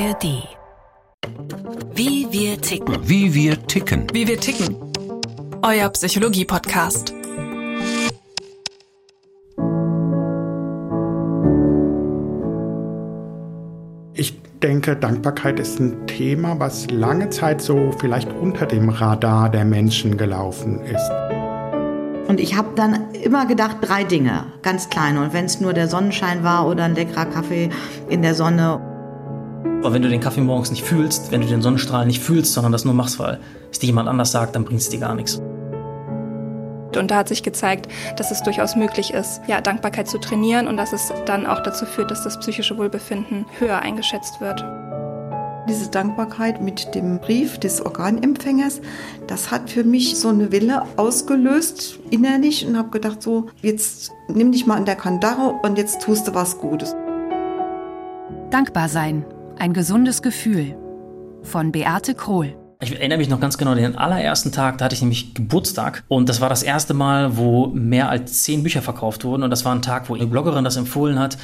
ARD. 0.00 0.48
Wie 1.94 2.26
wir 2.30 2.58
ticken. 2.58 2.96
Wie 3.02 3.34
wir 3.34 3.66
ticken. 3.66 4.06
Wie 4.14 4.26
wir 4.26 4.40
ticken. 4.40 4.74
Euer 5.60 5.90
Psychologie-Podcast. 5.90 7.12
Ich 14.14 14.40
denke, 14.62 14.96
Dankbarkeit 14.96 15.60
ist 15.60 15.78
ein 15.80 16.06
Thema, 16.06 16.58
was 16.58 16.90
lange 16.90 17.28
Zeit 17.28 17.60
so 17.60 17.92
vielleicht 17.98 18.32
unter 18.32 18.64
dem 18.64 18.88
Radar 18.88 19.50
der 19.50 19.66
Menschen 19.66 20.16
gelaufen 20.16 20.80
ist. 20.80 21.10
Und 22.26 22.40
ich 22.40 22.56
habe 22.56 22.70
dann 22.74 23.10
immer 23.12 23.44
gedacht, 23.44 23.78
drei 23.82 24.04
Dinge, 24.04 24.46
ganz 24.62 24.88
kleine. 24.88 25.20
Und 25.20 25.34
wenn 25.34 25.44
es 25.44 25.60
nur 25.60 25.74
der 25.74 25.88
Sonnenschein 25.88 26.42
war 26.42 26.66
oder 26.66 26.84
ein 26.84 26.94
leckerer 26.94 27.26
Kaffee 27.26 27.68
in 28.08 28.22
der 28.22 28.34
Sonne. 28.34 28.89
Aber 29.80 29.94
wenn 29.94 30.02
du 30.02 30.10
den 30.10 30.20
Kaffee 30.20 30.42
morgens 30.42 30.70
nicht 30.70 30.84
fühlst, 30.84 31.32
wenn 31.32 31.40
du 31.40 31.46
den 31.46 31.62
Sonnenstrahl 31.62 32.04
nicht 32.04 32.22
fühlst, 32.22 32.52
sondern 32.52 32.70
das 32.70 32.84
nur 32.84 32.92
machst, 32.92 33.18
weil 33.18 33.40
es 33.72 33.78
dir 33.78 33.86
jemand 33.86 34.10
anders 34.10 34.30
sagt, 34.30 34.54
dann 34.54 34.64
bringt 34.64 34.82
es 34.82 34.90
dir 34.90 35.00
gar 35.00 35.14
nichts. 35.14 35.40
Und 36.98 37.10
da 37.10 37.16
hat 37.16 37.28
sich 37.28 37.42
gezeigt, 37.42 37.88
dass 38.16 38.30
es 38.30 38.42
durchaus 38.42 38.76
möglich 38.76 39.14
ist, 39.14 39.40
ja, 39.46 39.62
Dankbarkeit 39.62 40.06
zu 40.06 40.18
trainieren 40.18 40.66
und 40.66 40.76
dass 40.76 40.92
es 40.92 41.12
dann 41.24 41.46
auch 41.46 41.62
dazu 41.62 41.86
führt, 41.86 42.10
dass 42.10 42.24
das 42.24 42.38
psychische 42.40 42.76
Wohlbefinden 42.76 43.46
höher 43.58 43.78
eingeschätzt 43.78 44.40
wird. 44.42 44.62
Diese 45.66 45.88
Dankbarkeit 45.88 46.60
mit 46.60 46.94
dem 46.94 47.18
Brief 47.20 47.58
des 47.58 47.80
Organempfängers, 47.80 48.82
das 49.28 49.50
hat 49.50 49.70
für 49.70 49.84
mich 49.84 50.18
so 50.18 50.28
eine 50.28 50.52
Welle 50.52 50.82
ausgelöst 50.96 52.00
innerlich 52.10 52.66
und 52.66 52.76
habe 52.76 52.90
gedacht, 52.90 53.22
so, 53.22 53.46
jetzt 53.62 54.10
nimm 54.28 54.52
dich 54.52 54.66
mal 54.66 54.76
in 54.76 54.84
der 54.84 54.96
Kandare 54.96 55.54
und 55.62 55.78
jetzt 55.78 56.02
tust 56.02 56.28
du 56.28 56.34
was 56.34 56.58
Gutes. 56.58 56.94
Dankbar 58.50 58.88
sein. 58.88 59.24
Ein 59.60 59.74
gesundes 59.74 60.22
Gefühl. 60.22 60.74
Von 61.42 61.70
Beate 61.70 62.14
Krohl. 62.14 62.56
Ich 62.80 62.92
erinnere 62.92 63.18
mich 63.18 63.28
noch 63.28 63.40
ganz 63.40 63.58
genau, 63.58 63.74
den 63.74 63.94
allerersten 63.94 64.52
Tag, 64.52 64.78
da 64.78 64.86
hatte 64.86 64.94
ich 64.94 65.02
nämlich 65.02 65.34
Geburtstag 65.34 66.02
und 66.08 66.30
das 66.30 66.40
war 66.40 66.48
das 66.48 66.62
erste 66.62 66.94
Mal, 66.94 67.36
wo 67.36 67.66
mehr 67.66 68.08
als 68.08 68.42
zehn 68.42 68.62
Bücher 68.62 68.80
verkauft 68.80 69.22
wurden 69.22 69.42
und 69.42 69.50
das 69.50 69.66
war 69.66 69.74
ein 69.74 69.82
Tag, 69.82 70.08
wo 70.08 70.14
eine 70.14 70.26
Bloggerin 70.26 70.64
das 70.64 70.78
empfohlen 70.78 71.18
hat 71.18 71.36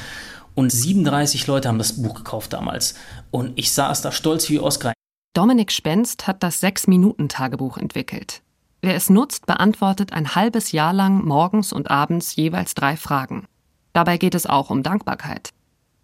und 0.55 0.71
37 0.71 1.45
Leute 1.45 1.67
haben 1.67 1.77
das 1.77 2.01
Buch 2.01 2.15
gekauft 2.15 2.53
damals 2.53 2.95
und 3.29 3.51
ich 3.55 3.71
saß 3.71 4.01
da 4.01 4.11
stolz 4.11 4.49
wie 4.49 4.59
Oskar. 4.59 4.93
Dominik 5.35 5.71
Spenst 5.71 6.25
hat 6.25 6.41
das 6.41 6.59
Sechs-Minuten-Tagebuch 6.59 7.77
entwickelt. 7.77 8.41
Wer 8.81 8.95
es 8.95 9.11
nutzt, 9.11 9.45
beantwortet 9.45 10.11
ein 10.11 10.33
halbes 10.33 10.71
Jahr 10.71 10.91
lang 10.91 11.23
morgens 11.23 11.71
und 11.71 11.91
abends 11.91 12.35
jeweils 12.35 12.73
drei 12.73 12.97
Fragen. 12.97 13.45
Dabei 13.93 14.17
geht 14.17 14.33
es 14.33 14.47
auch 14.47 14.71
um 14.71 14.81
Dankbarkeit. 14.81 15.51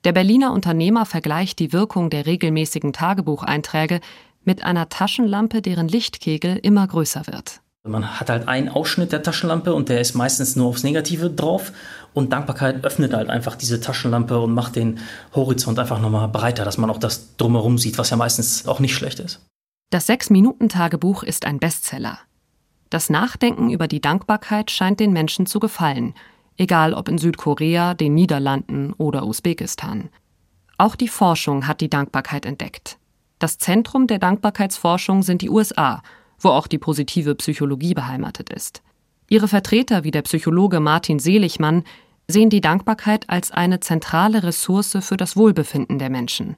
Der 0.04 0.12
Berliner 0.12 0.52
Unternehmer 0.52 1.06
vergleicht 1.06 1.60
die 1.60 1.72
Wirkung 1.72 2.10
der 2.10 2.26
regelmäßigen 2.26 2.92
Tagebucheinträge 2.92 4.02
mit 4.44 4.64
einer 4.64 4.90
Taschenlampe, 4.90 5.62
deren 5.62 5.88
Lichtkegel 5.88 6.58
immer 6.58 6.86
größer 6.86 7.26
wird. 7.28 7.62
Man 7.86 8.20
hat 8.20 8.30
halt 8.30 8.48
einen 8.48 8.70
Ausschnitt 8.70 9.12
der 9.12 9.24
Taschenlampe 9.24 9.74
und 9.74 9.90
der 9.90 10.02
ist 10.02 10.14
meistens 10.14 10.56
nur 10.56 10.68
aufs 10.68 10.84
Negative 10.84 11.30
drauf. 11.30 11.72
Und 12.14 12.32
Dankbarkeit 12.32 12.84
öffnet 12.86 13.14
halt 13.14 13.30
einfach 13.30 13.56
diese 13.56 13.80
Taschenlampe 13.80 14.40
und 14.40 14.54
macht 14.54 14.76
den 14.76 15.00
Horizont 15.36 15.80
einfach 15.80 16.00
nochmal 16.00 16.28
breiter, 16.28 16.66
dass 16.66 16.78
man 16.78 16.90
auch 16.90 16.98
das 16.98 17.36
drumherum 17.38 17.78
sieht, 17.78 17.98
was 17.98 18.10
ja 18.10 18.18
meistens 18.18 18.68
auch 18.68 18.80
nicht 18.80 18.96
schlecht 18.96 19.20
ist. 19.20 19.42
Das 19.90 20.08
Sechs-Minuten-Tagebuch 20.08 21.24
ist 21.24 21.46
ein 21.46 21.60
Bestseller. 21.60 22.20
Das 22.90 23.10
Nachdenken 23.10 23.70
über 23.70 23.88
die 23.88 24.02
Dankbarkeit 24.02 24.72
scheint 24.72 25.00
den 25.00 25.12
Menschen 25.12 25.46
zu 25.46 25.60
gefallen, 25.60 26.14
egal 26.58 26.94
ob 26.94 27.08
in 27.08 27.18
Südkorea, 27.18 27.94
den 27.94 28.14
Niederlanden 28.14 28.94
oder 28.94 29.26
Usbekistan. 29.26 30.10
Auch 30.78 30.96
die 30.96 31.08
Forschung 31.08 31.68
hat 31.68 31.82
die 31.82 31.90
Dankbarkeit 31.90 32.46
entdeckt. 32.46 32.98
Das 33.40 33.58
Zentrum 33.58 34.08
der 34.08 34.20
Dankbarkeitsforschung 34.20 35.24
sind 35.24 35.42
die 35.42 35.50
USA, 35.50 36.02
wo 36.40 36.50
auch 36.50 36.68
die 36.68 36.78
positive 36.78 37.36
Psychologie 37.36 37.94
beheimatet 37.94 38.50
ist. 38.50 38.82
Ihre 39.30 39.48
Vertreter 39.48 40.04
wie 40.04 40.12
der 40.12 40.22
Psychologe 40.24 40.80
Martin 40.80 41.20
Seligmann 41.20 41.84
sehen 42.28 42.50
die 42.50 42.62
Dankbarkeit 42.62 43.30
als 43.30 43.52
eine 43.52 43.80
zentrale 43.80 44.44
Ressource 44.44 44.98
für 45.02 45.18
das 45.18 45.36
Wohlbefinden 45.36 46.00
der 46.00 46.10
Menschen. 46.10 46.56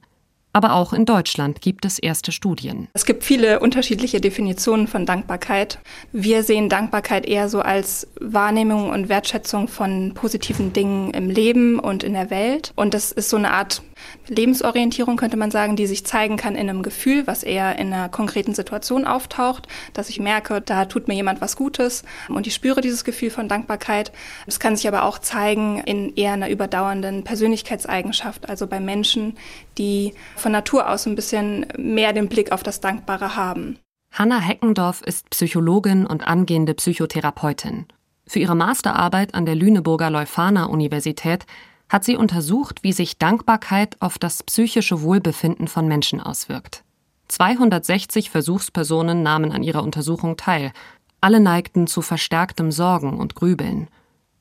Aber 0.56 0.72
auch 0.72 0.94
in 0.94 1.04
Deutschland 1.04 1.60
gibt 1.60 1.84
es 1.84 1.98
erste 1.98 2.32
Studien. 2.32 2.88
Es 2.94 3.04
gibt 3.04 3.24
viele 3.24 3.60
unterschiedliche 3.60 4.22
Definitionen 4.22 4.86
von 4.86 5.04
Dankbarkeit. 5.04 5.78
Wir 6.12 6.42
sehen 6.42 6.70
Dankbarkeit 6.70 7.26
eher 7.26 7.50
so 7.50 7.60
als 7.60 8.08
Wahrnehmung 8.22 8.88
und 8.88 9.10
Wertschätzung 9.10 9.68
von 9.68 10.14
positiven 10.14 10.72
Dingen 10.72 11.10
im 11.10 11.28
Leben 11.28 11.78
und 11.78 12.02
in 12.02 12.14
der 12.14 12.30
Welt. 12.30 12.72
Und 12.74 12.94
das 12.94 13.12
ist 13.12 13.28
so 13.28 13.36
eine 13.36 13.50
Art 13.50 13.82
Lebensorientierung, 14.28 15.16
könnte 15.16 15.36
man 15.36 15.50
sagen, 15.50 15.76
die 15.76 15.86
sich 15.86 16.04
zeigen 16.04 16.36
kann 16.36 16.54
in 16.54 16.68
einem 16.68 16.82
Gefühl, 16.82 17.26
was 17.26 17.42
eher 17.42 17.78
in 17.78 17.92
einer 17.92 18.08
konkreten 18.08 18.54
Situation 18.54 19.04
auftaucht, 19.06 19.68
dass 19.92 20.08
ich 20.08 20.20
merke, 20.20 20.60
da 20.60 20.84
tut 20.84 21.08
mir 21.08 21.14
jemand 21.14 21.40
was 21.40 21.56
Gutes 21.56 22.04
und 22.28 22.46
ich 22.46 22.54
spüre 22.54 22.80
dieses 22.80 23.04
Gefühl 23.04 23.30
von 23.30 23.48
Dankbarkeit. 23.48 24.12
Es 24.46 24.60
kann 24.60 24.76
sich 24.76 24.88
aber 24.88 25.04
auch 25.04 25.18
zeigen 25.18 25.80
in 25.80 26.14
eher 26.14 26.32
einer 26.32 26.50
überdauernden 26.50 27.24
Persönlichkeitseigenschaft, 27.24 28.48
also 28.48 28.66
bei 28.66 28.80
Menschen, 28.80 29.36
die 29.78 30.14
von 30.36 30.52
Natur 30.52 30.88
aus 30.90 31.06
ein 31.06 31.14
bisschen 31.14 31.66
mehr 31.76 32.12
den 32.12 32.28
Blick 32.28 32.52
auf 32.52 32.62
das 32.62 32.80
Dankbare 32.80 33.36
haben. 33.36 33.78
Hanna 34.12 34.40
Heckendorf 34.40 35.02
ist 35.02 35.28
Psychologin 35.30 36.06
und 36.06 36.26
angehende 36.26 36.74
Psychotherapeutin. 36.74 37.86
Für 38.26 38.38
ihre 38.38 38.56
Masterarbeit 38.56 39.34
an 39.34 39.46
der 39.46 39.54
Lüneburger 39.54 40.10
Leuphana 40.10 40.64
Universität 40.64 41.46
hat 41.88 42.04
sie 42.04 42.16
untersucht, 42.16 42.82
wie 42.82 42.92
sich 42.92 43.18
Dankbarkeit 43.18 44.00
auf 44.00 44.18
das 44.18 44.42
psychische 44.42 45.02
Wohlbefinden 45.02 45.68
von 45.68 45.86
Menschen 45.86 46.20
auswirkt. 46.20 46.82
260 47.28 48.30
Versuchspersonen 48.30 49.22
nahmen 49.22 49.52
an 49.52 49.62
ihrer 49.62 49.82
Untersuchung 49.82 50.36
teil. 50.36 50.72
Alle 51.20 51.40
neigten 51.40 51.86
zu 51.86 52.02
verstärktem 52.02 52.70
Sorgen 52.70 53.18
und 53.18 53.34
Grübeln. 53.34 53.88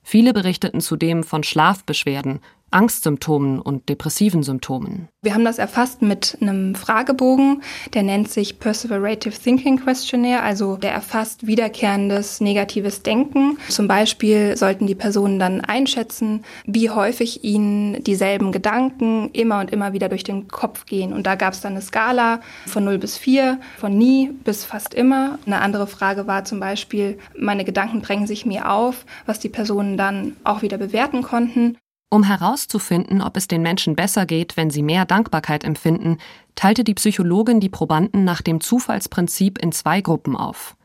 Viele 0.03 0.33
berichteten 0.33 0.81
zudem 0.81 1.23
von 1.23 1.43
Schlafbeschwerden, 1.43 2.39
Angstsymptomen 2.75 3.59
und 3.59 3.87
depressiven 3.87 4.43
Symptomen. 4.43 5.07
Wir 5.21 5.33
haben 5.33 5.45
das 5.45 5.59
erfasst 5.59 6.01
mit 6.01 6.37
einem 6.41 6.75
Fragebogen, 6.75 7.63
der 7.93 8.03
nennt 8.03 8.29
sich 8.29 8.59
Perseverative 8.59 9.33
Thinking 9.33 9.77
Questionnaire, 9.77 10.43
also 10.43 10.75
der 10.75 10.91
erfasst 10.91 11.47
wiederkehrendes 11.47 12.41
negatives 12.41 13.01
Denken. 13.01 13.57
Zum 13.69 13.87
Beispiel 13.87 14.57
sollten 14.57 14.87
die 14.87 14.93
Personen 14.93 15.39
dann 15.39 15.61
einschätzen, 15.61 16.43
wie 16.65 16.89
häufig 16.89 17.45
ihnen 17.45 18.03
dieselben 18.03 18.51
Gedanken 18.51 19.29
immer 19.31 19.61
und 19.61 19.71
immer 19.71 19.93
wieder 19.93 20.09
durch 20.09 20.25
den 20.25 20.49
Kopf 20.49 20.85
gehen. 20.85 21.13
Und 21.13 21.25
da 21.25 21.35
gab 21.35 21.53
es 21.53 21.61
dann 21.61 21.71
eine 21.71 21.81
Skala 21.81 22.41
von 22.67 22.83
0 22.83 22.97
bis 22.97 23.17
4, 23.17 23.57
von 23.77 23.97
nie 23.97 24.31
bis 24.43 24.65
fast 24.65 24.93
immer. 24.93 25.39
Eine 25.45 25.61
andere 25.61 25.87
Frage 25.87 26.27
war 26.27 26.43
zum 26.43 26.59
Beispiel, 26.59 27.17
meine 27.37 27.63
Gedanken 27.63 28.01
drängen 28.01 28.27
sich 28.27 28.45
mir 28.45 28.69
auf, 28.69 29.05
was 29.25 29.39
die 29.39 29.49
Personen 29.49 29.95
dann 29.95 30.35
auch 30.43 30.61
wieder 30.61 30.77
bewerten 30.77 31.21
konnten. 31.21 31.77
Um 32.09 32.23
herauszufinden, 32.23 33.21
ob 33.21 33.35
es 33.35 33.47
den 33.47 33.61
Menschen 33.61 33.95
besser 33.95 34.25
geht, 34.25 34.57
wenn 34.57 34.69
sie 34.69 34.83
mehr 34.83 35.05
Dankbarkeit 35.05 35.63
empfinden, 35.63 36.17
teilte 36.55 36.83
die 36.83 36.93
Psychologin 36.93 37.59
die 37.59 37.69
Probanden 37.69 38.23
nach 38.23 38.41
dem 38.41 38.61
Zufallsprinzip 38.61 39.57
in 39.57 39.71
zwei 39.71 40.01
Gruppen 40.01 40.35
auf. 40.35 40.75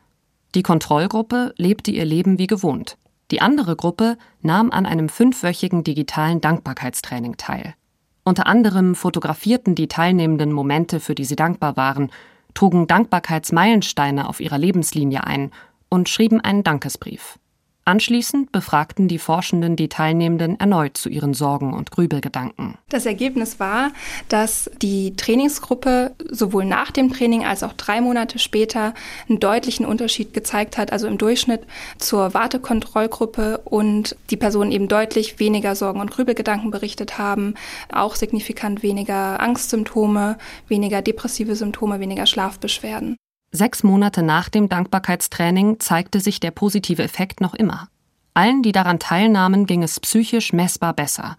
Die 0.55 0.63
Kontrollgruppe 0.63 1.53
lebte 1.57 1.91
ihr 1.91 2.05
Leben 2.05 2.39
wie 2.39 2.47
gewohnt. 2.47 2.97
Die 3.31 3.41
andere 3.41 3.77
Gruppe 3.77 4.17
nahm 4.41 4.71
an 4.71 4.85
einem 4.85 5.07
fünfwöchigen 5.07 5.85
digitalen 5.85 6.41
Dankbarkeitstraining 6.41 7.37
teil. 7.37 7.75
Unter 8.23 8.45
anderem 8.45 8.93
fotografierten 8.93 9.73
die 9.73 9.87
Teilnehmenden 9.87 10.51
Momente, 10.51 10.99
für 10.99 11.15
die 11.15 11.25
sie 11.25 11.37
dankbar 11.37 11.77
waren, 11.77 12.11
trugen 12.53 12.87
Dankbarkeitsmeilensteine 12.87 14.27
auf 14.27 14.41
ihrer 14.41 14.57
Lebenslinie 14.57 15.23
ein 15.23 15.51
und 15.89 16.09
schrieben 16.09 16.41
einen 16.41 16.63
Dankesbrief. 16.63 17.39
Anschließend 17.83 18.51
befragten 18.51 19.07
die 19.07 19.17
Forschenden 19.17 19.75
die 19.75 19.89
Teilnehmenden 19.89 20.59
erneut 20.59 20.97
zu 20.97 21.09
ihren 21.09 21.33
Sorgen 21.33 21.73
und 21.73 21.89
Grübelgedanken. 21.89 22.77
Das 22.89 23.07
Ergebnis 23.07 23.59
war, 23.59 23.91
dass 24.29 24.69
die 24.81 25.15
Trainingsgruppe 25.15 26.11
sowohl 26.29 26.65
nach 26.65 26.91
dem 26.91 27.11
Training 27.11 27.43
als 27.43 27.63
auch 27.63 27.73
drei 27.73 27.99
Monate 27.99 28.37
später 28.37 28.93
einen 29.27 29.39
deutlichen 29.39 29.85
Unterschied 29.85 30.33
gezeigt 30.33 30.77
hat, 30.77 30.91
also 30.91 31.07
im 31.07 31.17
Durchschnitt 31.17 31.61
zur 31.97 32.35
Wartekontrollgruppe 32.35 33.61
und 33.65 34.15
die 34.29 34.37
Personen 34.37 34.71
eben 34.71 34.87
deutlich 34.87 35.39
weniger 35.39 35.75
Sorgen 35.75 36.01
und 36.01 36.11
Grübelgedanken 36.11 36.69
berichtet 36.69 37.17
haben, 37.17 37.55
auch 37.91 38.15
signifikant 38.15 38.83
weniger 38.83 39.39
Angstsymptome, 39.39 40.37
weniger 40.67 41.01
depressive 41.01 41.55
Symptome, 41.55 41.99
weniger 41.99 42.27
Schlafbeschwerden. 42.27 43.17
Sechs 43.53 43.83
Monate 43.83 44.23
nach 44.23 44.47
dem 44.47 44.69
Dankbarkeitstraining 44.69 45.81
zeigte 45.81 46.21
sich 46.21 46.39
der 46.39 46.51
positive 46.51 47.03
Effekt 47.03 47.41
noch 47.41 47.53
immer. 47.53 47.89
Allen, 48.33 48.63
die 48.63 48.71
daran 48.71 48.97
teilnahmen, 48.97 49.65
ging 49.65 49.83
es 49.83 49.99
psychisch 49.99 50.53
messbar 50.53 50.93
besser. 50.93 51.35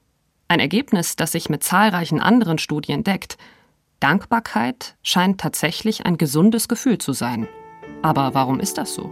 Ein 0.47 0.61
Ergebnis, 0.61 1.17
das 1.17 1.33
sich 1.33 1.49
mit 1.49 1.65
zahlreichen 1.65 2.21
anderen 2.21 2.59
Studien 2.59 3.03
deckt. 3.03 3.39
Dankbarkeit 3.99 4.95
scheint 5.03 5.41
tatsächlich 5.41 6.05
ein 6.05 6.19
gesundes 6.19 6.69
Gefühl 6.69 6.99
zu 6.99 7.15
sein. 7.15 7.49
Aber 8.03 8.35
warum 8.35 8.61
ist 8.61 8.77
das 8.77 8.93
so? 8.93 9.11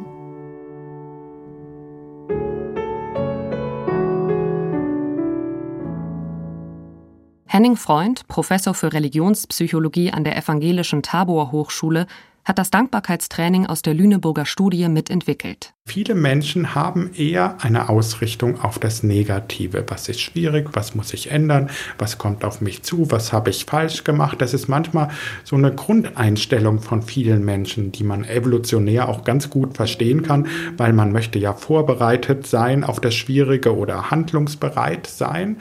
Henning 7.46 7.76
Freund, 7.76 8.29
Professor 8.29 8.75
für 8.75 8.93
Religionspsychologie 8.93 10.12
an 10.12 10.23
der 10.23 10.37
Evangelischen 10.37 11.03
Tabor 11.03 11.50
Hochschule, 11.50 12.06
hat 12.44 12.58
das 12.58 12.70
Dankbarkeitstraining 12.70 13.66
aus 13.66 13.82
der 13.82 13.94
Lüneburger 13.94 14.46
Studie 14.46 14.88
mitentwickelt. 14.88 15.72
Viele 15.87 16.14
Menschen 16.14 16.75
haben 16.75 17.10
eher 17.14 17.56
eine 17.62 17.88
Ausrichtung 17.88 18.60
auf 18.60 18.78
das 18.78 19.02
Negative. 19.02 19.84
Was 19.88 20.08
ist 20.08 20.20
schwierig? 20.20 20.69
Was 20.72 20.94
muss 20.94 21.12
ich 21.12 21.31
ändern? 21.31 21.70
Was 21.98 22.16
kommt 22.16 22.44
auf 22.44 22.60
mich 22.60 22.82
zu? 22.82 23.10
Was 23.10 23.32
habe 23.32 23.50
ich 23.50 23.64
falsch 23.64 24.04
gemacht? 24.04 24.40
Das 24.40 24.54
ist 24.54 24.69
manchmal 24.69 25.08
so 25.42 25.56
eine 25.56 25.75
Grundeinstellung 25.75 26.81
von 26.81 27.02
vielen 27.02 27.44
Menschen, 27.44 27.92
die 27.92 28.04
man 28.04 28.25
evolutionär 28.25 29.08
auch 29.08 29.25
ganz 29.25 29.50
gut 29.50 29.76
verstehen 29.76 30.22
kann, 30.22 30.46
weil 30.76 30.93
man 30.93 31.12
möchte 31.12 31.38
ja 31.38 31.54
vorbereitet 31.54 32.46
sein 32.46 32.84
auf 32.84 33.00
das 33.00 33.14
Schwierige 33.14 33.76
oder 33.76 34.10
handlungsbereit 34.10 35.06
sein. 35.06 35.56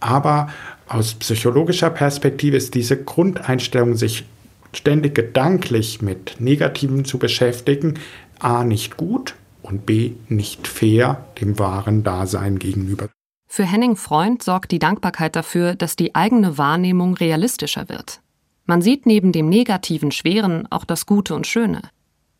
Aber 0.00 0.48
aus 0.88 1.14
psychologischer 1.14 1.90
Perspektive 1.90 2.56
ist 2.56 2.74
diese 2.74 2.96
Grundeinstellung, 2.96 3.94
sich 3.94 4.24
ständig 4.72 5.14
gedanklich 5.14 6.02
mit 6.02 6.36
Negativen 6.40 7.04
zu 7.04 7.18
beschäftigen, 7.18 7.98
a 8.38 8.64
nicht 8.64 8.96
gut 8.96 9.34
und 9.62 9.86
b 9.86 10.12
nicht 10.28 10.66
fair 10.66 11.24
dem 11.40 11.58
wahren 11.58 12.02
Dasein 12.02 12.58
gegenüber. 12.58 13.08
Für 13.48 13.64
Henning 13.64 13.96
Freund 13.96 14.42
sorgt 14.42 14.70
die 14.70 14.78
Dankbarkeit 14.78 15.34
dafür, 15.34 15.74
dass 15.74 15.96
die 15.96 16.14
eigene 16.14 16.56
Wahrnehmung 16.56 17.14
realistischer 17.14 17.88
wird. 17.88 18.20
Man 18.64 18.82
sieht 18.82 19.06
neben 19.06 19.32
dem 19.32 19.48
negativen 19.48 20.12
Schweren 20.12 20.70
auch 20.70 20.84
das 20.84 21.04
Gute 21.04 21.34
und 21.34 21.48
Schöne. 21.48 21.82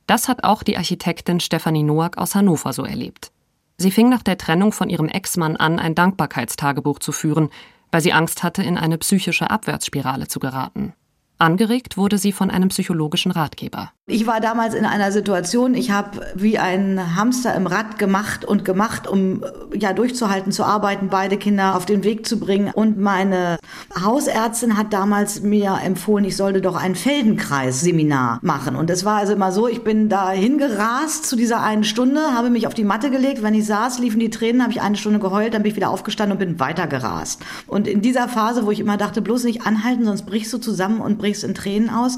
Das 0.06 0.29
hat 0.29 0.44
auch 0.44 0.62
die 0.62 0.76
Architektin 0.76 1.41
Stefanie 1.41 1.83
Noack 1.83 2.19
aus 2.19 2.35
Hannover 2.35 2.73
so 2.73 2.85
erlebt. 2.85 3.33
Sie 3.76 3.91
fing 3.91 4.09
nach 4.09 4.23
der 4.23 4.38
Trennung 4.38 4.73
von 4.73 4.88
ihrem 4.88 5.09
Ex-Mann 5.09 5.56
an, 5.56 5.79
ein 5.79 5.94
Dankbarkeitstagebuch 5.94 6.99
zu 6.99 7.12
führen, 7.12 7.49
weil 7.91 8.03
sie 8.03 8.12
Angst 8.12 8.43
hatte, 8.43 8.62
in 8.62 8.76
eine 8.76 8.99
psychische 8.99 9.50
Abwärtsspirale 9.50 10.29
zu 10.29 10.38
geraten. 10.38 10.93
Angeregt 11.41 11.97
wurde 11.97 12.19
sie 12.19 12.33
von 12.33 12.51
einem 12.51 12.69
psychologischen 12.69 13.33
Ratgeber. 13.33 13.93
Ich 14.11 14.27
war 14.27 14.41
damals 14.41 14.75
in 14.75 14.85
einer 14.85 15.11
Situation, 15.11 15.75
ich 15.75 15.91
habe 15.91 16.21
wie 16.35 16.59
ein 16.59 17.17
Hamster 17.17 17.55
im 17.55 17.67
Rad 17.67 17.99
gemacht 17.99 18.45
und 18.45 18.65
gemacht, 18.65 19.07
um 19.07 19.43
ja 19.75 19.93
durchzuhalten, 19.93 20.53
zu 20.53 20.65
arbeiten, 20.65 21.09
beide 21.09 21.39
Kinder 21.39 21.75
auf 21.75 21.87
den 21.87 22.05
Weg 22.05 22.27
zu 22.27 22.39
bringen. 22.39 22.71
Und 22.73 22.99
meine 22.99 23.59
Hausärztin 23.99 24.77
hat 24.77 24.93
damals 24.93 25.43
mir 25.43 25.79
empfohlen, 25.83 26.25
ich 26.25 26.37
sollte 26.37 26.61
doch 26.61 26.77
ein 26.77 26.95
Feldenkreis-Seminar 26.95 28.41
machen. 28.43 28.77
Und 28.77 28.91
es 28.91 29.05
war 29.05 29.17
also 29.17 29.33
immer 29.33 29.53
so, 29.53 29.67
ich 29.67 29.83
bin 29.83 30.09
da 30.09 30.31
hingerast 30.31 31.27
zu 31.27 31.37
dieser 31.37 31.62
einen 31.62 31.85
Stunde, 31.85 32.21
habe 32.35 32.51
mich 32.51 32.67
auf 32.67 32.75
die 32.75 32.85
Matte 32.85 33.11
gelegt. 33.11 33.43
Wenn 33.43 33.55
ich 33.55 33.67
saß, 33.67 33.99
liefen 33.99 34.21
die 34.21 34.31
Tränen, 34.31 34.62
habe 34.62 34.73
ich 34.73 34.83
eine 34.83 34.97
Stunde 34.97 35.21
geheult, 35.21 35.55
dann 35.55 35.62
bin 35.62 35.71
ich 35.71 35.77
wieder 35.77 35.91
aufgestanden 35.91 36.37
und 36.37 36.39
bin 36.39 36.61
weitergerast. 36.61 37.41
Und 37.67 37.89
in 37.89 38.03
dieser 38.03 38.29
Phase, 38.29 38.67
wo 38.67 38.71
ich 38.71 38.81
immer 38.81 38.99
dachte, 38.99 39.23
bloß 39.23 39.45
nicht 39.45 39.67
anhalten, 39.67 40.05
sonst 40.05 40.27
brichst 40.27 40.53
du 40.53 40.59
zusammen 40.59 41.01
und 41.01 41.17
brichst 41.17 41.31
brichst 41.31 41.45
in 41.45 41.55
Tränen 41.55 41.91
aus, 41.91 42.17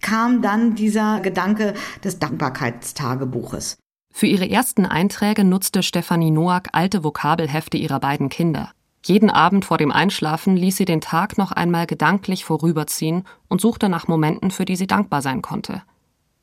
kam 0.00 0.42
dann 0.42 0.74
dieser 0.74 1.20
Gedanke 1.20 1.74
des 2.04 2.18
Dankbarkeitstagebuches. 2.18 3.76
Für 4.12 4.26
ihre 4.26 4.48
ersten 4.48 4.86
Einträge 4.86 5.44
nutzte 5.44 5.82
Stefanie 5.82 6.30
Noack 6.30 6.68
alte 6.72 7.04
Vokabelhefte 7.04 7.76
ihrer 7.76 8.00
beiden 8.00 8.28
Kinder. 8.28 8.70
Jeden 9.04 9.30
Abend 9.30 9.64
vor 9.64 9.78
dem 9.78 9.92
Einschlafen 9.92 10.56
ließ 10.56 10.78
sie 10.78 10.84
den 10.84 11.00
Tag 11.00 11.38
noch 11.38 11.52
einmal 11.52 11.86
gedanklich 11.86 12.44
vorüberziehen 12.44 13.24
und 13.48 13.60
suchte 13.60 13.88
nach 13.88 14.08
Momenten, 14.08 14.50
für 14.50 14.64
die 14.64 14.74
sie 14.74 14.86
dankbar 14.86 15.22
sein 15.22 15.42
konnte. 15.42 15.82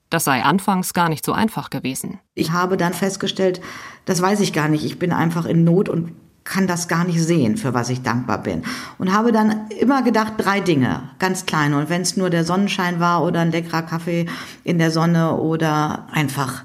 Das 0.10 0.24
sei 0.24 0.44
anfangs 0.44 0.94
gar 0.94 1.10
nicht 1.10 1.26
so 1.26 1.34
einfach 1.34 1.72
gewesen. 1.72 2.20
Ich 2.36 2.52
habe 2.52 2.78
dann 2.78 2.94
festgestellt, 2.94 3.60
das 4.06 4.22
weiß 4.22 4.40
ich 4.42 4.54
gar 4.54 4.70
nicht, 4.70 4.86
ich 4.86 5.00
bin 5.00 5.12
einfach 5.12 5.46
in 5.46 5.64
Not 5.64 5.90
und 5.90 6.14
kann 6.44 6.68
das 6.68 6.88
gar 6.88 7.06
nicht 7.06 7.22
sehen, 7.22 7.58
für 7.58 7.74
was 7.74 7.90
ich 7.90 8.02
dankbar 8.02 8.42
bin. 8.44 8.64
Und 8.98 9.14
habe 9.14 9.32
dann 9.32 9.68
immer 9.80 10.02
gedacht, 10.04 10.34
drei 10.38 10.60
Dinge, 10.60 11.04
ganz 11.20 11.46
kleine. 11.46 11.78
Und 11.78 11.90
wenn 11.90 12.02
es 12.02 12.18
nur 12.18 12.30
der 12.30 12.44
Sonnenschein 12.44 13.00
war 13.00 13.24
oder 13.24 13.42
ein 13.42 13.52
leckerer 13.52 13.84
Kaffee 13.84 14.26
in 14.64 14.78
der 14.78 14.92
Sonne 14.92 15.38
oder 15.38 16.08
einfach 16.12 16.64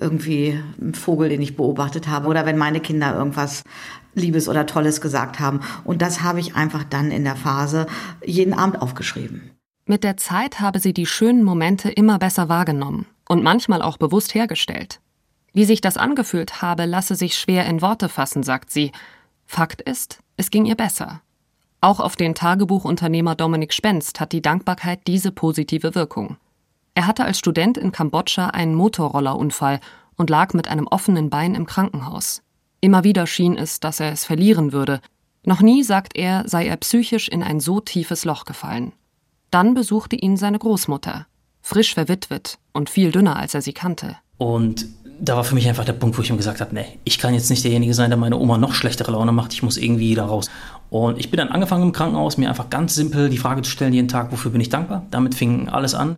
irgendwie 0.00 0.58
ein 0.80 0.94
Vogel, 0.94 1.28
den 1.28 1.42
ich 1.42 1.56
beobachtet 1.56 2.08
habe 2.08 2.28
oder 2.28 2.46
wenn 2.46 2.56
meine 2.56 2.80
Kinder 2.80 3.14
irgendwas 3.14 3.64
Liebes 4.14 4.48
oder 4.48 4.66
Tolles 4.66 5.00
gesagt 5.00 5.40
haben. 5.40 5.60
Und 5.84 6.02
das 6.02 6.22
habe 6.22 6.40
ich 6.40 6.54
einfach 6.56 6.84
dann 6.84 7.10
in 7.10 7.24
der 7.24 7.36
Phase 7.36 7.86
jeden 8.24 8.54
Abend 8.54 8.80
aufgeschrieben. 8.80 9.50
Mit 9.86 10.04
der 10.04 10.16
Zeit 10.16 10.60
habe 10.60 10.80
sie 10.80 10.92
die 10.92 11.06
schönen 11.06 11.42
Momente 11.42 11.90
immer 11.90 12.18
besser 12.18 12.48
wahrgenommen 12.48 13.06
und 13.28 13.42
manchmal 13.42 13.82
auch 13.82 13.96
bewusst 13.96 14.34
hergestellt. 14.34 15.00
Wie 15.54 15.64
sich 15.64 15.80
das 15.80 15.96
angefühlt 15.96 16.60
habe, 16.60 16.84
lasse 16.84 17.14
sich 17.14 17.34
schwer 17.36 17.66
in 17.66 17.80
Worte 17.80 18.08
fassen, 18.08 18.42
sagt 18.42 18.70
sie, 18.70 18.92
Fakt 19.50 19.80
ist, 19.80 20.20
es 20.36 20.50
ging 20.50 20.66
ihr 20.66 20.76
besser. 20.76 21.22
Auch 21.80 22.00
auf 22.00 22.16
den 22.16 22.34
Tagebuchunternehmer 22.34 23.34
Dominik 23.34 23.72
Spenst 23.72 24.20
hat 24.20 24.32
die 24.32 24.42
Dankbarkeit 24.42 25.06
diese 25.06 25.32
positive 25.32 25.94
Wirkung. 25.94 26.36
Er 26.94 27.06
hatte 27.06 27.24
als 27.24 27.38
Student 27.38 27.78
in 27.78 27.90
Kambodscha 27.90 28.48
einen 28.48 28.74
Motorrollerunfall 28.74 29.80
und 30.16 30.28
lag 30.28 30.52
mit 30.52 30.68
einem 30.68 30.86
offenen 30.86 31.30
Bein 31.30 31.54
im 31.54 31.64
Krankenhaus. 31.64 32.42
Immer 32.82 33.04
wieder 33.04 33.26
schien 33.26 33.56
es, 33.56 33.80
dass 33.80 34.00
er 34.00 34.12
es 34.12 34.26
verlieren 34.26 34.72
würde. 34.72 35.00
Noch 35.44 35.62
nie, 35.62 35.82
sagt 35.82 36.16
er, 36.16 36.46
sei 36.46 36.66
er 36.66 36.76
psychisch 36.76 37.28
in 37.28 37.42
ein 37.42 37.58
so 37.58 37.80
tiefes 37.80 38.26
Loch 38.26 38.44
gefallen. 38.44 38.92
Dann 39.50 39.72
besuchte 39.72 40.14
ihn 40.14 40.36
seine 40.36 40.58
Großmutter, 40.58 41.26
frisch 41.62 41.94
verwitwet 41.94 42.58
und 42.72 42.90
viel 42.90 43.12
dünner, 43.12 43.36
als 43.36 43.54
er 43.54 43.62
sie 43.62 43.72
kannte. 43.72 44.18
Und 44.36 44.86
da 45.20 45.36
war 45.36 45.44
für 45.44 45.54
mich 45.54 45.68
einfach 45.68 45.84
der 45.84 45.92
Punkt, 45.92 46.16
wo 46.16 46.22
ich 46.22 46.30
mir 46.30 46.36
gesagt 46.36 46.60
habe, 46.60 46.74
nee, 46.74 46.86
ich 47.04 47.18
kann 47.18 47.34
jetzt 47.34 47.50
nicht 47.50 47.64
derjenige 47.64 47.94
sein, 47.94 48.10
der 48.10 48.18
meine 48.18 48.36
Oma 48.36 48.58
noch 48.58 48.74
schlechtere 48.74 49.12
Laune 49.12 49.32
macht, 49.32 49.52
ich 49.52 49.62
muss 49.62 49.76
irgendwie 49.76 50.14
da 50.14 50.26
raus. 50.26 50.50
Und 50.90 51.18
ich 51.18 51.30
bin 51.30 51.38
dann 51.38 51.48
angefangen 51.48 51.82
im 51.82 51.92
Krankenhaus, 51.92 52.38
mir 52.38 52.48
einfach 52.48 52.70
ganz 52.70 52.94
simpel 52.94 53.28
die 53.28 53.38
Frage 53.38 53.62
zu 53.62 53.70
stellen 53.70 53.92
jeden 53.92 54.08
Tag, 54.08 54.32
wofür 54.32 54.50
bin 54.50 54.60
ich 54.60 54.68
dankbar? 54.68 55.06
Damit 55.10 55.34
fing 55.34 55.68
alles 55.68 55.94
an. 55.94 56.16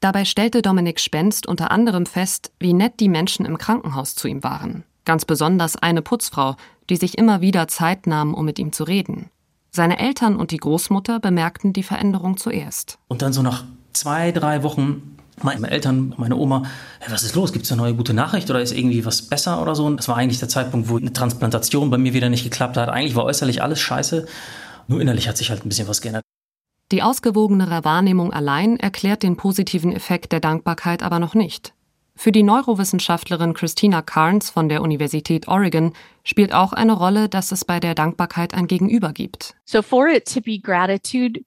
Dabei 0.00 0.24
stellte 0.24 0.62
Dominik 0.62 0.98
Spenst 0.98 1.46
unter 1.46 1.70
anderem 1.70 2.06
fest, 2.06 2.52
wie 2.58 2.72
nett 2.72 3.00
die 3.00 3.08
Menschen 3.08 3.44
im 3.44 3.58
Krankenhaus 3.58 4.14
zu 4.14 4.28
ihm 4.28 4.42
waren. 4.42 4.84
Ganz 5.04 5.24
besonders 5.24 5.76
eine 5.76 6.02
Putzfrau, 6.02 6.56
die 6.88 6.96
sich 6.96 7.18
immer 7.18 7.40
wieder 7.40 7.68
Zeit 7.68 8.06
nahm, 8.06 8.34
um 8.34 8.44
mit 8.44 8.58
ihm 8.58 8.72
zu 8.72 8.84
reden. 8.84 9.30
Seine 9.70 9.98
Eltern 9.98 10.36
und 10.36 10.50
die 10.50 10.56
Großmutter 10.56 11.20
bemerkten 11.20 11.72
die 11.72 11.82
Veränderung 11.82 12.36
zuerst. 12.36 12.98
Und 13.08 13.22
dann 13.22 13.32
so 13.32 13.42
nach 13.42 13.64
zwei, 13.92 14.32
drei 14.32 14.62
Wochen 14.62 15.16
meine 15.42 15.70
Eltern, 15.70 16.14
meine 16.16 16.36
Oma, 16.36 16.64
hey, 17.00 17.12
was 17.12 17.22
ist 17.22 17.34
los? 17.34 17.52
Gibt 17.52 17.64
es 17.64 17.72
eine 17.72 17.80
neue 17.82 17.94
gute 17.94 18.14
Nachricht 18.14 18.50
oder 18.50 18.60
ist 18.60 18.72
irgendwie 18.72 19.04
was 19.04 19.22
besser 19.22 19.60
oder 19.62 19.74
so? 19.74 19.86
Und 19.86 19.96
das 19.96 20.08
war 20.08 20.16
eigentlich 20.16 20.38
der 20.38 20.48
Zeitpunkt, 20.48 20.88
wo 20.88 20.96
eine 20.96 21.12
Transplantation 21.12 21.90
bei 21.90 21.98
mir 21.98 22.12
wieder 22.14 22.28
nicht 22.28 22.44
geklappt 22.44 22.76
hat. 22.76 22.88
Eigentlich 22.88 23.14
war 23.14 23.24
äußerlich 23.24 23.62
alles 23.62 23.80
scheiße, 23.80 24.26
nur 24.88 25.00
innerlich 25.00 25.28
hat 25.28 25.36
sich 25.36 25.50
halt 25.50 25.64
ein 25.64 25.68
bisschen 25.68 25.88
was 25.88 26.00
geändert. 26.00 26.24
Die 26.92 27.02
ausgewogenere 27.02 27.84
Wahrnehmung 27.84 28.32
allein 28.32 28.76
erklärt 28.78 29.22
den 29.22 29.36
positiven 29.36 29.92
Effekt 29.92 30.32
der 30.32 30.40
Dankbarkeit 30.40 31.02
aber 31.02 31.20
noch 31.20 31.34
nicht. 31.34 31.72
Für 32.16 32.32
die 32.32 32.42
Neurowissenschaftlerin 32.42 33.54
Christina 33.54 34.02
Carnes 34.02 34.50
von 34.50 34.68
der 34.68 34.82
Universität 34.82 35.48
Oregon 35.48 35.94
spielt 36.24 36.52
auch 36.52 36.72
eine 36.72 36.92
Rolle, 36.92 37.28
dass 37.28 37.52
es 37.52 37.64
bei 37.64 37.80
der 37.80 37.94
Dankbarkeit 37.94 38.52
ein 38.52 38.66
Gegenüber 38.66 39.12
gibt. 39.12 39.54
So 39.64 39.80
for 39.80 40.08
it 40.08 40.30
to 40.34 40.40
be 40.40 40.58
gratitude 40.58 41.40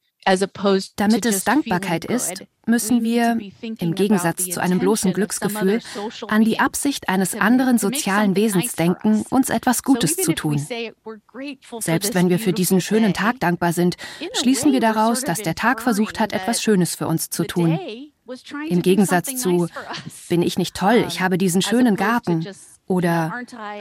damit 0.96 1.26
es 1.26 1.44
Dankbarkeit 1.44 2.06
ist, 2.06 2.44
müssen 2.66 3.04
wir, 3.04 3.38
im 3.80 3.96
Gegensatz 3.96 4.46
zu 4.46 4.62
einem 4.62 4.80
bloßen 4.80 5.14
Glücksgefühl, 5.14 5.82
an 6.28 6.44
die 6.44 6.60
Absicht 6.60 7.10
eines 7.10 7.36
anderen 7.36 7.78
sozialen 7.78 8.36
Wesens 8.36 8.76
denken, 8.76 9.26
uns 9.30 9.50
etwas 9.50 9.84
Gutes 9.84 10.16
zu 10.16 10.34
tun. 10.34 10.66
Selbst 11.80 12.16
wenn 12.16 12.30
wir 12.30 12.40
für 12.40 12.54
diesen 12.54 12.82
schönen 12.82 13.14
Tag 13.14 13.40
dankbar 13.40 13.74
sind, 13.74 13.98
schließen 14.34 14.72
wir 14.72 14.80
daraus, 14.80 15.22
dass 15.22 15.42
der 15.42 15.56
Tag 15.56 15.82
versucht 15.82 16.20
hat, 16.20 16.34
etwas 16.34 16.62
Schönes 16.62 16.96
für 16.96 17.08
uns 17.08 17.30
zu 17.30 17.44
tun. 17.44 17.80
Im 18.70 18.82
Gegensatz 18.82 19.36
zu, 19.36 19.68
bin 20.30 20.42
ich 20.42 20.58
nicht 20.58 20.76
toll, 20.76 21.04
ich 21.08 21.20
habe 21.20 21.38
diesen 21.38 21.62
schönen 21.62 21.98
Garten. 21.98 22.48
Oder 22.94 23.34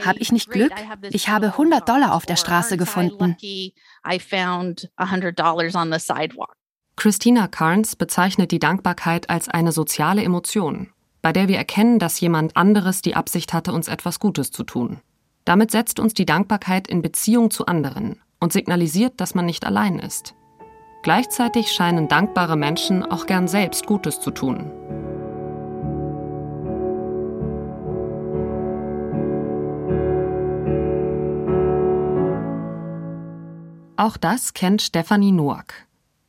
habe 0.03 0.17
ich 0.17 0.31
nicht 0.31 0.49
Glück? 0.49 0.71
Ich 1.11 1.29
habe 1.29 1.47
100 1.47 1.87
Dollar 1.87 2.15
auf 2.15 2.25
der 2.25 2.35
Straße 2.35 2.77
gefunden. 2.77 3.37
Christina 6.95 7.47
Carnes 7.47 7.95
bezeichnet 7.95 8.51
die 8.51 8.57
Dankbarkeit 8.57 9.29
als 9.29 9.49
eine 9.49 9.71
soziale 9.71 10.23
Emotion, 10.23 10.89
bei 11.21 11.31
der 11.31 11.47
wir 11.47 11.57
erkennen, 11.57 11.99
dass 11.99 12.19
jemand 12.19 12.57
anderes 12.57 13.03
die 13.03 13.15
Absicht 13.15 13.53
hatte, 13.53 13.71
uns 13.71 13.87
etwas 13.87 14.19
Gutes 14.19 14.49
zu 14.49 14.63
tun. 14.63 14.99
Damit 15.45 15.69
setzt 15.69 15.99
uns 15.99 16.15
die 16.15 16.25
Dankbarkeit 16.25 16.87
in 16.87 17.03
Beziehung 17.03 17.51
zu 17.51 17.67
anderen 17.67 18.19
und 18.39 18.51
signalisiert, 18.51 19.21
dass 19.21 19.35
man 19.35 19.45
nicht 19.45 19.63
allein 19.63 19.99
ist. 19.99 20.33
Gleichzeitig 21.03 21.71
scheinen 21.71 22.07
dankbare 22.07 22.55
Menschen 22.55 23.03
auch 23.03 23.27
gern 23.27 23.47
selbst 23.47 23.85
Gutes 23.85 24.21
zu 24.21 24.31
tun. 24.31 24.71
Auch 33.95 34.17
das 34.17 34.53
kennt 34.53 34.81
Stefanie 34.81 35.31
Noack. 35.31 35.85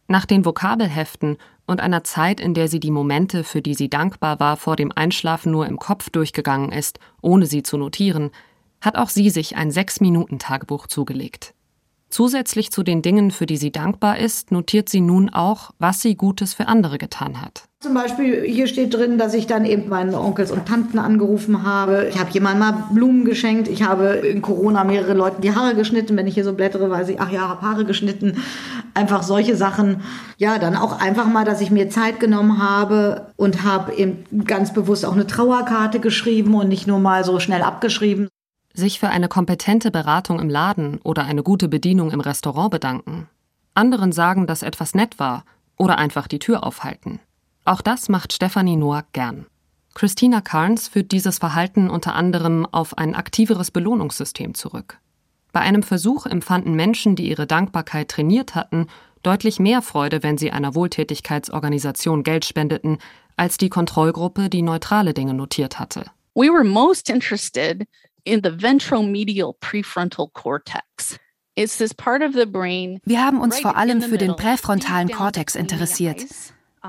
Nach 0.07 0.27
den 0.27 0.45
Vokabelheften 0.45 1.39
und 1.67 1.81
einer 1.81 2.05
Zeit, 2.05 2.39
in 2.39 2.53
der 2.53 2.69
sie 2.69 2.79
die 2.79 2.91
Momente, 2.91 3.43
für 3.43 3.63
die 3.63 3.75
sie 3.75 3.89
dankbar 3.89 4.39
war, 4.39 4.59
vor 4.59 4.77
dem 4.77 4.93
Einschlafen 4.93 5.51
nur 5.51 5.67
im 5.67 5.79
Kopf 5.79 6.11
durchgegangen 6.11 6.73
ist, 6.73 6.99
ohne 7.23 7.47
sie 7.47 7.63
zu 7.63 7.79
notieren, 7.79 8.31
hat 8.83 8.97
auch 8.97 9.09
sie 9.09 9.31
sich 9.31 9.57
ein 9.57 9.71
Sechs-Minuten-Tagebuch 9.71 10.89
zugelegt. 10.89 11.55
Zusätzlich 12.11 12.71
zu 12.71 12.83
den 12.83 13.01
Dingen, 13.01 13.31
für 13.31 13.47
die 13.47 13.57
sie 13.57 13.73
dankbar 13.73 14.19
ist, 14.19 14.53
notiert 14.53 14.91
sie 14.91 15.01
nun 15.01 15.31
auch, 15.31 15.71
was 15.79 16.03
sie 16.03 16.17
Gutes 16.17 16.53
für 16.53 16.69
andere 16.69 16.99
getan 16.99 17.41
hat. 17.41 17.65
Zum 17.85 17.93
Beispiel 17.93 18.45
hier 18.47 18.67
steht 18.67 18.95
drin, 18.95 19.19
dass 19.19 19.35
ich 19.35 19.47
dann 19.47 19.67
eben 19.67 19.91
meinen 19.91 20.15
Onkels 20.15 20.51
und 20.51 20.65
Tanten 20.65 20.99
angerufen 20.99 21.65
habe. 21.65 22.07
Ich 22.09 22.19
habe 22.19 22.31
jemandem 22.31 22.61
mal 22.61 22.85
Blumen 22.95 23.27
geschenkt. 23.27 23.69
Ich 23.69 23.83
habe 23.83 24.07
in 24.07 24.41
Corona 24.41 24.85
mehrere 24.85 25.13
Leuten 25.13 25.43
die 25.43 25.55
Haare 25.55 25.75
geschnitten. 25.75 26.17
Wenn 26.17 26.27
ich 26.27 26.33
hier 26.33 26.45
so 26.45 26.55
blättere, 26.55 26.89
weiß 26.89 27.11
ich, 27.11 27.21
ach 27.21 27.31
ja, 27.31 27.47
habe 27.47 27.61
Haare 27.61 27.85
geschnitten. 27.85 28.39
Einfach 28.95 29.23
solche 29.23 29.55
Sachen. 29.55 30.01
Ja, 30.39 30.59
dann 30.59 30.77
auch 30.77 30.99
einfach 30.99 31.27
mal, 31.27 31.45
dass 31.45 31.61
ich 31.61 31.71
mir 31.71 31.91
Zeit 31.91 32.21
genommen 32.21 32.59
habe 32.59 33.27
und 33.37 33.65
habe 33.65 33.93
eben 33.93 34.25
ganz 34.47 34.73
bewusst 34.73 35.05
auch 35.05 35.13
eine 35.13 35.27
Trauerkarte 35.27 36.01
geschrieben 36.01 36.55
und 36.55 36.69
nicht 36.69 36.87
nur 36.87 37.01
mal 37.01 37.23
so 37.23 37.39
schnell 37.39 37.61
abgeschrieben. 37.61 38.29
Sich 38.73 38.99
für 38.99 39.11
eine 39.11 39.29
kompetente 39.29 39.91
Beratung 39.91 40.41
im 40.41 40.49
Laden 40.49 41.01
oder 41.05 41.27
eine 41.27 41.43
gute 41.43 41.69
Bedienung 41.69 42.13
im 42.13 42.21
Restaurant 42.21 42.71
bedanken. 42.71 43.29
Anderen 43.75 44.11
sagen, 44.11 44.47
dass 44.47 44.63
etwas 44.63 44.95
nett 44.95 45.19
war 45.19 45.45
oder 45.77 45.99
einfach 45.99 46.29
die 46.29 46.39
Tür 46.39 46.65
aufhalten. 46.65 47.21
Auch 47.65 47.81
das 47.81 48.09
macht 48.09 48.33
Stephanie 48.33 48.77
Noack 48.77 49.13
gern. 49.13 49.47
Christina 49.95 50.41
Carnes 50.41 50.89
führt 50.89 51.13
dieses 51.13 51.39
Verhalten 51.39 51.89
unter 51.89 52.15
anderem 52.15 52.67
auf 52.71 52.99
ein 52.99 53.15
aktiveres 53.15 53.71
Belohnungssystem 53.71 54.55
zurück. 54.55 54.99
Bei 55.53 55.61
einem 55.61 55.85
Versuch 55.85 56.27
empfanden 56.27 56.75
Menschen, 56.75 57.15
die 57.15 57.29
ihre 57.29 57.47
Dankbarkeit 57.47 58.09
trainiert 58.09 58.57
hatten, 58.57 58.89
deutlich 59.23 59.61
mehr 59.61 59.83
Freude, 59.83 60.23
wenn 60.23 60.37
sie 60.37 60.51
einer 60.51 60.75
Wohltätigkeitsorganisation 60.75 62.25
Geld 62.25 62.45
spendeten, 62.45 62.99
als 63.37 63.57
die 63.57 63.69
Kontrollgruppe, 63.69 64.51
die 64.51 64.63
neutrale 64.63 65.15
Dinge 65.15 65.33
notiert 65.33 65.79
hatte. 65.79 66.07
We 66.35 66.49
were 66.49 66.65
most 66.65 67.09
interested 67.09 67.87
in 68.25 68.41
the 68.43 68.61
ventromedial 68.61 69.53
prefrontal 69.61 70.29
cortex. 70.33 71.19
Wir 71.57 73.25
haben 73.25 73.41
uns 73.41 73.61
vor 73.61 73.77
allem 73.77 74.03
für 74.03 74.19
den 74.19 74.35
präfrontalen 74.35 75.09
Kortex 75.09 75.55
interessiert. 75.55 76.25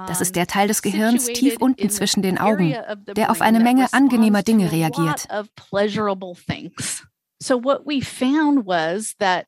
Das 0.07 0.19
ist 0.19 0.35
der 0.35 0.45
Teil 0.45 0.67
des 0.67 0.81
Gehirns 0.81 1.27
tief 1.27 1.55
unten 1.59 1.89
zwischen 1.89 2.21
den 2.21 2.37
Augen, 2.37 2.75
der 3.15 3.31
auf 3.31 3.39
eine 3.41 3.61
Menge 3.61 3.87
angenehmer 3.93 4.43
Dinge 4.43 4.71
reagiert. 4.71 5.27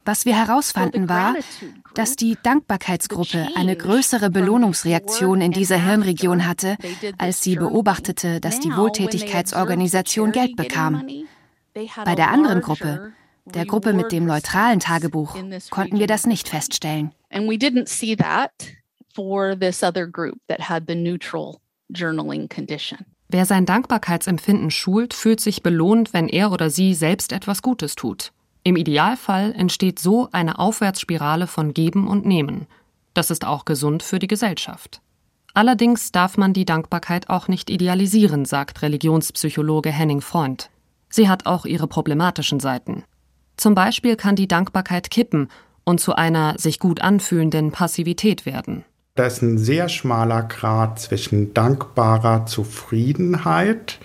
Was 0.06 0.26
wir 0.26 0.36
herausfanden 0.36 1.10
war, 1.10 1.36
dass 1.96 2.16
die 2.16 2.38
Dankbarkeitsgruppe 2.42 3.48
eine 3.56 3.76
größere 3.76 4.30
Belohnungsreaktion 4.30 5.42
in 5.42 5.52
dieser 5.52 5.84
Hirnregion 5.84 6.48
hatte, 6.48 6.78
als 7.18 7.42
sie 7.42 7.56
beobachtete, 7.56 8.40
dass 8.40 8.60
die 8.60 8.76
Wohltätigkeitsorganisation 8.76 10.32
Geld 10.32 10.56
bekam. 10.56 11.06
Bei 12.06 12.16
der 12.16 12.32
anderen 12.32 12.62
Gruppe, 12.62 13.12
der 13.46 13.66
Gruppe 13.66 13.94
mit 13.94 14.14
dem 14.14 14.26
neutralen 14.26 14.80
Tagebuch, 14.80 15.36
konnten 15.70 16.00
wir 16.00 16.08
das 16.08 16.26
nicht 16.26 16.48
feststellen 16.48 17.12
for 19.18 19.56
this 19.60 19.82
other 19.82 20.06
group 20.06 20.38
that 20.48 20.70
had 20.70 20.84
the 20.88 20.96
neutral 20.96 21.60
journaling 21.92 22.48
condition. 22.48 23.00
Wer 23.30 23.46
sein 23.46 23.66
Dankbarkeitsempfinden 23.66 24.70
schult, 24.72 25.14
fühlt 25.14 25.42
sich 25.42 25.64
belohnt, 25.64 26.14
wenn 26.14 26.30
er 26.30 26.52
oder 26.52 26.70
sie 26.70 26.94
selbst 26.94 27.34
etwas 27.34 27.62
Gutes 27.62 27.96
tut. 27.96 28.32
Im 28.64 28.76
Idealfall 28.76 29.54
entsteht 29.54 30.00
so 30.00 30.30
eine 30.32 30.60
Aufwärtsspirale 30.60 31.48
von 31.48 31.74
Geben 31.74 32.08
und 32.08 32.26
Nehmen. 32.26 32.68
Das 33.14 33.32
ist 33.32 33.46
auch 33.46 33.66
gesund 33.66 34.04
für 34.04 34.20
die 34.20 34.28
Gesellschaft. 34.28 35.02
Allerdings 35.54 36.12
darf 36.12 36.38
man 36.38 36.54
die 36.54 36.66
Dankbarkeit 36.66 37.30
auch 37.30 37.48
nicht 37.48 37.70
idealisieren, 37.72 38.46
sagt 38.46 38.82
Religionspsychologe 38.84 39.90
Henning 39.90 40.22
Freund. 40.22 40.70
Sie 41.10 41.28
hat 41.28 41.48
auch 41.48 41.66
ihre 41.66 41.88
problematischen 41.88 42.60
Seiten. 42.60 43.04
Zum 43.58 43.74
Beispiel 43.74 44.16
kann 44.16 44.36
die 44.36 44.48
Dankbarkeit 44.48 45.10
kippen 45.10 45.50
und 45.84 46.00
zu 46.00 46.14
einer 46.14 46.60
sich 46.60 46.80
gut 46.80 47.02
anfühlenden 47.02 47.72
Passivität 47.72 48.46
werden. 48.46 48.86
Da 49.18 49.26
ist 49.26 49.42
ein 49.42 49.58
sehr 49.58 49.90
schmaler 49.90 50.44
Grad 50.44 51.00
zwischen 51.00 51.52
dankbarer 51.56 52.46
Zufriedenheit 52.46 53.98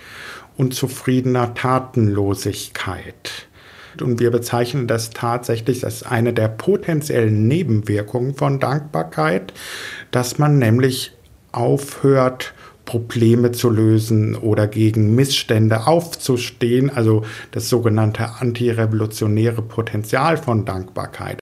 und 0.56 0.72
zufriedener 0.72 1.52
Tatenlosigkeit. 1.52 3.46
Und 4.00 4.20
wir 4.20 4.30
bezeichnen 4.30 4.86
das 4.86 5.10
tatsächlich 5.10 5.84
als 5.84 6.02
eine 6.02 6.32
der 6.32 6.48
potenziellen 6.48 7.46
Nebenwirkungen 7.46 8.34
von 8.34 8.58
Dankbarkeit, 8.58 9.52
dass 10.12 10.38
man 10.38 10.58
nämlich 10.58 11.12
aufhört, 11.52 12.54
Probleme 12.86 13.52
zu 13.52 13.68
lösen 13.68 14.34
oder 14.34 14.66
gegen 14.66 15.14
Missstände 15.14 15.86
aufzustehen, 15.86 16.88
also 16.88 17.22
das 17.50 17.68
sogenannte 17.68 18.40
antirevolutionäre 18.40 19.60
Potenzial 19.60 20.38
von 20.38 20.64
Dankbarkeit. 20.64 21.41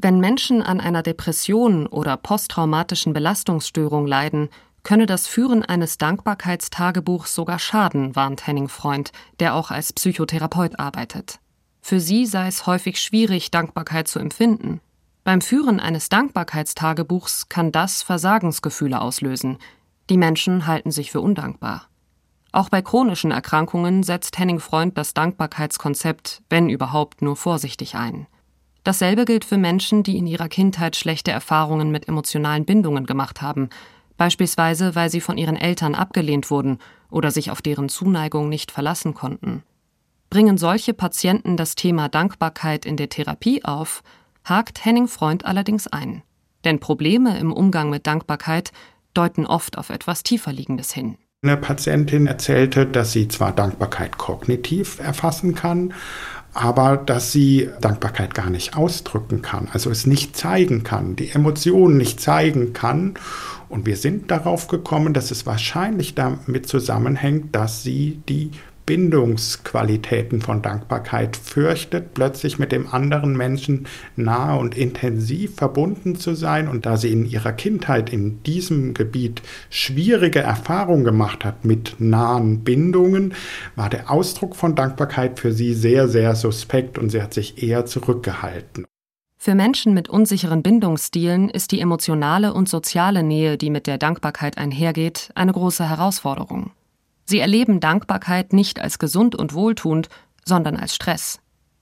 Wenn 0.00 0.20
Menschen 0.20 0.62
an 0.62 0.80
einer 0.80 1.02
Depression 1.02 1.88
oder 1.88 2.16
posttraumatischen 2.16 3.12
Belastungsstörung 3.12 4.06
leiden, 4.06 4.48
könne 4.84 5.06
das 5.06 5.26
Führen 5.26 5.64
eines 5.64 5.98
Dankbarkeitstagebuchs 5.98 7.34
sogar 7.34 7.58
schaden, 7.58 8.14
warnt 8.14 8.46
Henning 8.46 8.68
Freund, 8.68 9.10
der 9.40 9.56
auch 9.56 9.72
als 9.72 9.92
Psychotherapeut 9.92 10.78
arbeitet. 10.78 11.40
Für 11.80 11.98
sie 11.98 12.26
sei 12.26 12.46
es 12.46 12.64
häufig 12.64 13.00
schwierig, 13.00 13.50
Dankbarkeit 13.50 14.06
zu 14.06 14.20
empfinden. 14.20 14.80
Beim 15.24 15.40
Führen 15.40 15.80
eines 15.80 16.08
Dankbarkeitstagebuchs 16.08 17.48
kann 17.48 17.72
das 17.72 18.02
Versagensgefühle 18.02 19.00
auslösen. 19.00 19.58
Die 20.10 20.16
Menschen 20.16 20.68
halten 20.68 20.92
sich 20.92 21.10
für 21.10 21.20
undankbar. 21.20 21.88
Auch 22.52 22.68
bei 22.68 22.82
chronischen 22.82 23.32
Erkrankungen 23.32 24.04
setzt 24.04 24.38
Henning 24.38 24.60
Freund 24.60 24.96
das 24.96 25.12
Dankbarkeitskonzept, 25.12 26.42
wenn 26.48 26.68
überhaupt, 26.68 27.20
nur 27.20 27.34
vorsichtig 27.34 27.96
ein. 27.96 28.28
Dasselbe 28.84 29.24
gilt 29.24 29.44
für 29.44 29.58
Menschen, 29.58 30.02
die 30.02 30.16
in 30.16 30.26
ihrer 30.26 30.48
Kindheit 30.48 30.96
schlechte 30.96 31.30
Erfahrungen 31.30 31.90
mit 31.90 32.08
emotionalen 32.08 32.64
Bindungen 32.64 33.06
gemacht 33.06 33.42
haben, 33.42 33.68
beispielsweise 34.16 34.94
weil 34.94 35.10
sie 35.10 35.20
von 35.20 35.38
ihren 35.38 35.56
Eltern 35.56 35.94
abgelehnt 35.94 36.50
wurden 36.50 36.78
oder 37.10 37.30
sich 37.30 37.50
auf 37.50 37.62
deren 37.62 37.88
Zuneigung 37.88 38.48
nicht 38.48 38.70
verlassen 38.70 39.14
konnten. 39.14 39.62
Bringen 40.30 40.58
solche 40.58 40.92
Patienten 40.92 41.56
das 41.56 41.74
Thema 41.74 42.08
Dankbarkeit 42.08 42.84
in 42.84 42.96
der 42.96 43.08
Therapie 43.08 43.64
auf, 43.64 44.02
hakt 44.44 44.84
Henning 44.84 45.08
Freund 45.08 45.44
allerdings 45.44 45.86
ein. 45.86 46.22
Denn 46.64 46.80
Probleme 46.80 47.38
im 47.38 47.52
Umgang 47.52 47.88
mit 47.88 48.06
Dankbarkeit 48.06 48.72
deuten 49.14 49.46
oft 49.46 49.78
auf 49.78 49.90
etwas 49.90 50.22
Tieferliegendes 50.22 50.92
hin. 50.92 51.16
Eine 51.42 51.56
Patientin 51.56 52.26
erzählte, 52.26 52.84
dass 52.84 53.12
sie 53.12 53.28
zwar 53.28 53.52
Dankbarkeit 53.52 54.18
kognitiv 54.18 54.98
erfassen 54.98 55.54
kann, 55.54 55.94
aber 56.58 56.96
dass 56.96 57.30
sie 57.30 57.68
Dankbarkeit 57.80 58.34
gar 58.34 58.50
nicht 58.50 58.76
ausdrücken 58.76 59.42
kann, 59.42 59.68
also 59.72 59.90
es 59.90 60.06
nicht 60.06 60.36
zeigen 60.36 60.82
kann, 60.82 61.14
die 61.14 61.30
Emotionen 61.30 61.96
nicht 61.96 62.20
zeigen 62.20 62.72
kann. 62.72 63.14
Und 63.68 63.86
wir 63.86 63.96
sind 63.96 64.30
darauf 64.32 64.66
gekommen, 64.66 65.14
dass 65.14 65.30
es 65.30 65.46
wahrscheinlich 65.46 66.16
damit 66.16 66.66
zusammenhängt, 66.66 67.54
dass 67.54 67.84
sie 67.84 68.20
die 68.28 68.50
Bindungsqualitäten 68.88 70.40
von 70.40 70.62
Dankbarkeit 70.62 71.36
fürchtet, 71.36 72.14
plötzlich 72.14 72.58
mit 72.58 72.72
dem 72.72 72.86
anderen 72.88 73.36
Menschen 73.36 73.86
nah 74.16 74.54
und 74.54 74.78
intensiv 74.78 75.56
verbunden 75.56 76.16
zu 76.16 76.34
sein. 76.34 76.68
Und 76.68 76.86
da 76.86 76.96
sie 76.96 77.12
in 77.12 77.26
ihrer 77.26 77.52
Kindheit 77.52 78.10
in 78.10 78.42
diesem 78.44 78.94
Gebiet 78.94 79.42
schwierige 79.68 80.38
Erfahrungen 80.38 81.04
gemacht 81.04 81.44
hat 81.44 81.66
mit 81.66 81.96
nahen 81.98 82.64
Bindungen, 82.64 83.34
war 83.76 83.90
der 83.90 84.10
Ausdruck 84.10 84.56
von 84.56 84.74
Dankbarkeit 84.74 85.38
für 85.38 85.52
sie 85.52 85.74
sehr, 85.74 86.08
sehr 86.08 86.34
suspekt 86.34 86.98
und 86.98 87.10
sie 87.10 87.20
hat 87.20 87.34
sich 87.34 87.62
eher 87.62 87.84
zurückgehalten. 87.84 88.86
Für 89.36 89.54
Menschen 89.54 89.92
mit 89.92 90.08
unsicheren 90.08 90.62
Bindungsstilen 90.62 91.50
ist 91.50 91.72
die 91.72 91.80
emotionale 91.80 92.54
und 92.54 92.70
soziale 92.70 93.22
Nähe, 93.22 93.58
die 93.58 93.68
mit 93.68 93.86
der 93.86 93.98
Dankbarkeit 93.98 94.56
einhergeht, 94.56 95.30
eine 95.34 95.52
große 95.52 95.86
Herausforderung. 95.86 96.70
Sie 97.28 97.40
erleben 97.40 97.78
Dankbarkeit 97.78 98.54
nicht 98.54 98.80
als 98.80 98.98
gesund 98.98 99.34
und 99.34 99.52
wohltuend, 99.52 100.08
sondern 100.46 100.78
als 100.78 100.94
Stress. 100.94 101.40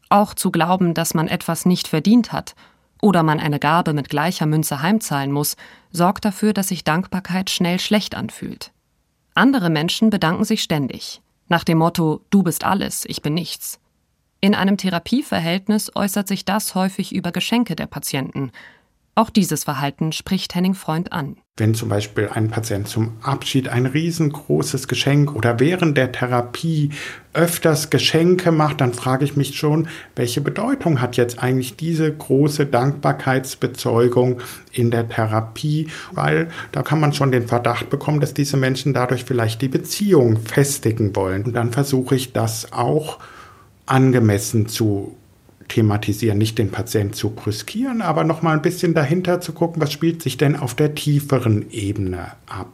Auch 0.09 0.35
zu 0.35 0.51
glauben, 0.51 0.93
dass 0.93 1.15
man 1.15 1.29
etwas 1.29 1.67
nicht 1.67 1.87
verdient 1.87 2.33
hat 2.33 2.57
oder 3.01 3.23
man 3.23 3.39
eine 3.39 3.61
Gabe 3.61 3.93
mit 3.93 4.09
gleicher 4.09 4.47
Münze 4.47 4.83
heimzahlen 4.83 5.31
muss, 5.31 5.55
sorgt 5.93 6.25
dafür, 6.25 6.53
dass 6.53 6.67
sich 6.67 6.83
Dankbarkeit 6.83 7.49
schnell 7.49 7.79
schlecht 7.79 8.17
anfühlt. 8.17 8.73
Andere 9.35 9.71
Menschen 9.71 10.11
bedanken 10.11 10.45
sich 10.45 10.65
ständig, 10.65 11.23
nach 11.47 11.63
dem 11.63 11.79
Motto 11.79 12.23
Du 12.31 12.43
bist 12.43 12.65
alles, 12.65 13.05
ich 13.05 13.23
bin 13.23 13.35
nichts. 13.35 13.79
In 14.41 14.57
einem 14.57 14.77
Therapieverhältnis 14.77 15.95
äußert 15.95 16.27
sich 16.27 16.45
das 16.45 16.75
häufig 16.75 17.15
über 17.15 17.31
Geschenke 17.31 17.77
der 17.77 17.87
Patienten, 17.87 18.51
auch 19.15 19.31
dieses 19.31 19.63
Verhalten 19.63 20.11
spricht 20.11 20.57
Henning 20.57 20.75
Freund 20.75 21.13
an. 21.13 21.37
Wenn 21.59 21.73
zum 21.73 21.89
Beispiel 21.89 22.29
ein 22.31 22.51
Patient 22.51 22.87
zum 22.87 23.13
Abschied 23.23 23.69
ein 23.69 23.87
riesengroßes 23.87 24.89
Geschenk 24.89 25.35
oder 25.35 25.59
während 25.59 25.97
der 25.97 26.13
Therapie 26.13 26.91
öfters 27.33 27.89
Geschenke 27.89 28.53
macht, 28.53 28.83
dann 28.83 28.93
frage 28.93 29.25
ich 29.25 29.37
mich 29.37 29.57
schon, 29.57 29.89
welche 30.17 30.43
Bedeutung 30.43 31.01
hat 31.01 31.17
jetzt 31.17 31.39
eigentlich 31.43 31.75
diese 31.77 32.13
große 32.13 32.67
Dankbarkeitsbezeugung 32.67 34.43
in 34.71 34.91
der 34.91 35.09
Therapie, 35.09 35.89
weil 36.13 36.49
da 36.73 36.83
kann 36.83 37.01
man 37.01 37.15
schon 37.15 37.33
den 37.33 37.49
Verdacht 37.49 37.89
bekommen, 37.89 38.21
dass 38.21 38.35
diese 38.35 38.59
Menschen 38.59 38.93
dadurch 38.93 39.25
vielleicht 39.25 39.63
die 39.63 39.69
Beziehung 39.69 40.37
festigen 40.37 41.17
wollen. 41.17 41.45
Und 41.45 41.55
dann 41.55 41.73
versuche 41.73 42.17
ich 42.17 42.35
das 42.35 42.75
auch 42.75 43.19
angemessen 43.87 44.69
zu 44.69 45.17
thematisieren, 45.69 46.39
nicht 46.39 46.59
den 46.59 46.71
Patienten 46.71 47.15
zu 47.15 47.31
brüskieren, 47.31 48.03
aber 48.03 48.25
noch 48.25 48.43
mal 48.43 48.55
ein 48.55 48.63
bisschen 48.63 48.95
dahinter 48.95 49.41
zu 49.41 49.53
gucken, 49.53 49.83
was 49.83 49.93
spielt 49.93 50.23
sich 50.23 50.37
denn 50.37 50.57
auf 50.57 50.75
der 50.75 50.95
tieferen 50.95 51.71
Ebene 51.71 52.33
ab. 52.47 52.73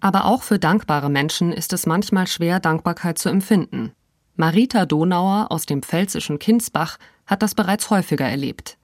Aber 0.00 0.26
auch 0.26 0.42
für 0.42 0.58
dankbare 0.58 1.10
Menschen 1.10 1.52
ist 1.52 1.72
es 1.72 1.86
manchmal 1.86 2.26
schwer, 2.26 2.60
Dankbarkeit 2.60 3.18
zu 3.18 3.28
empfinden. 3.28 3.92
Marita 4.36 4.86
Donauer 4.86 5.48
aus 5.50 5.66
dem 5.66 5.82
pfälzischen 5.82 6.38
Kinsbach 6.38 6.98
hat 7.26 7.42
das 7.42 7.54
bereits 7.54 7.90
häufiger 7.90 8.26
erlebt. 8.26 8.78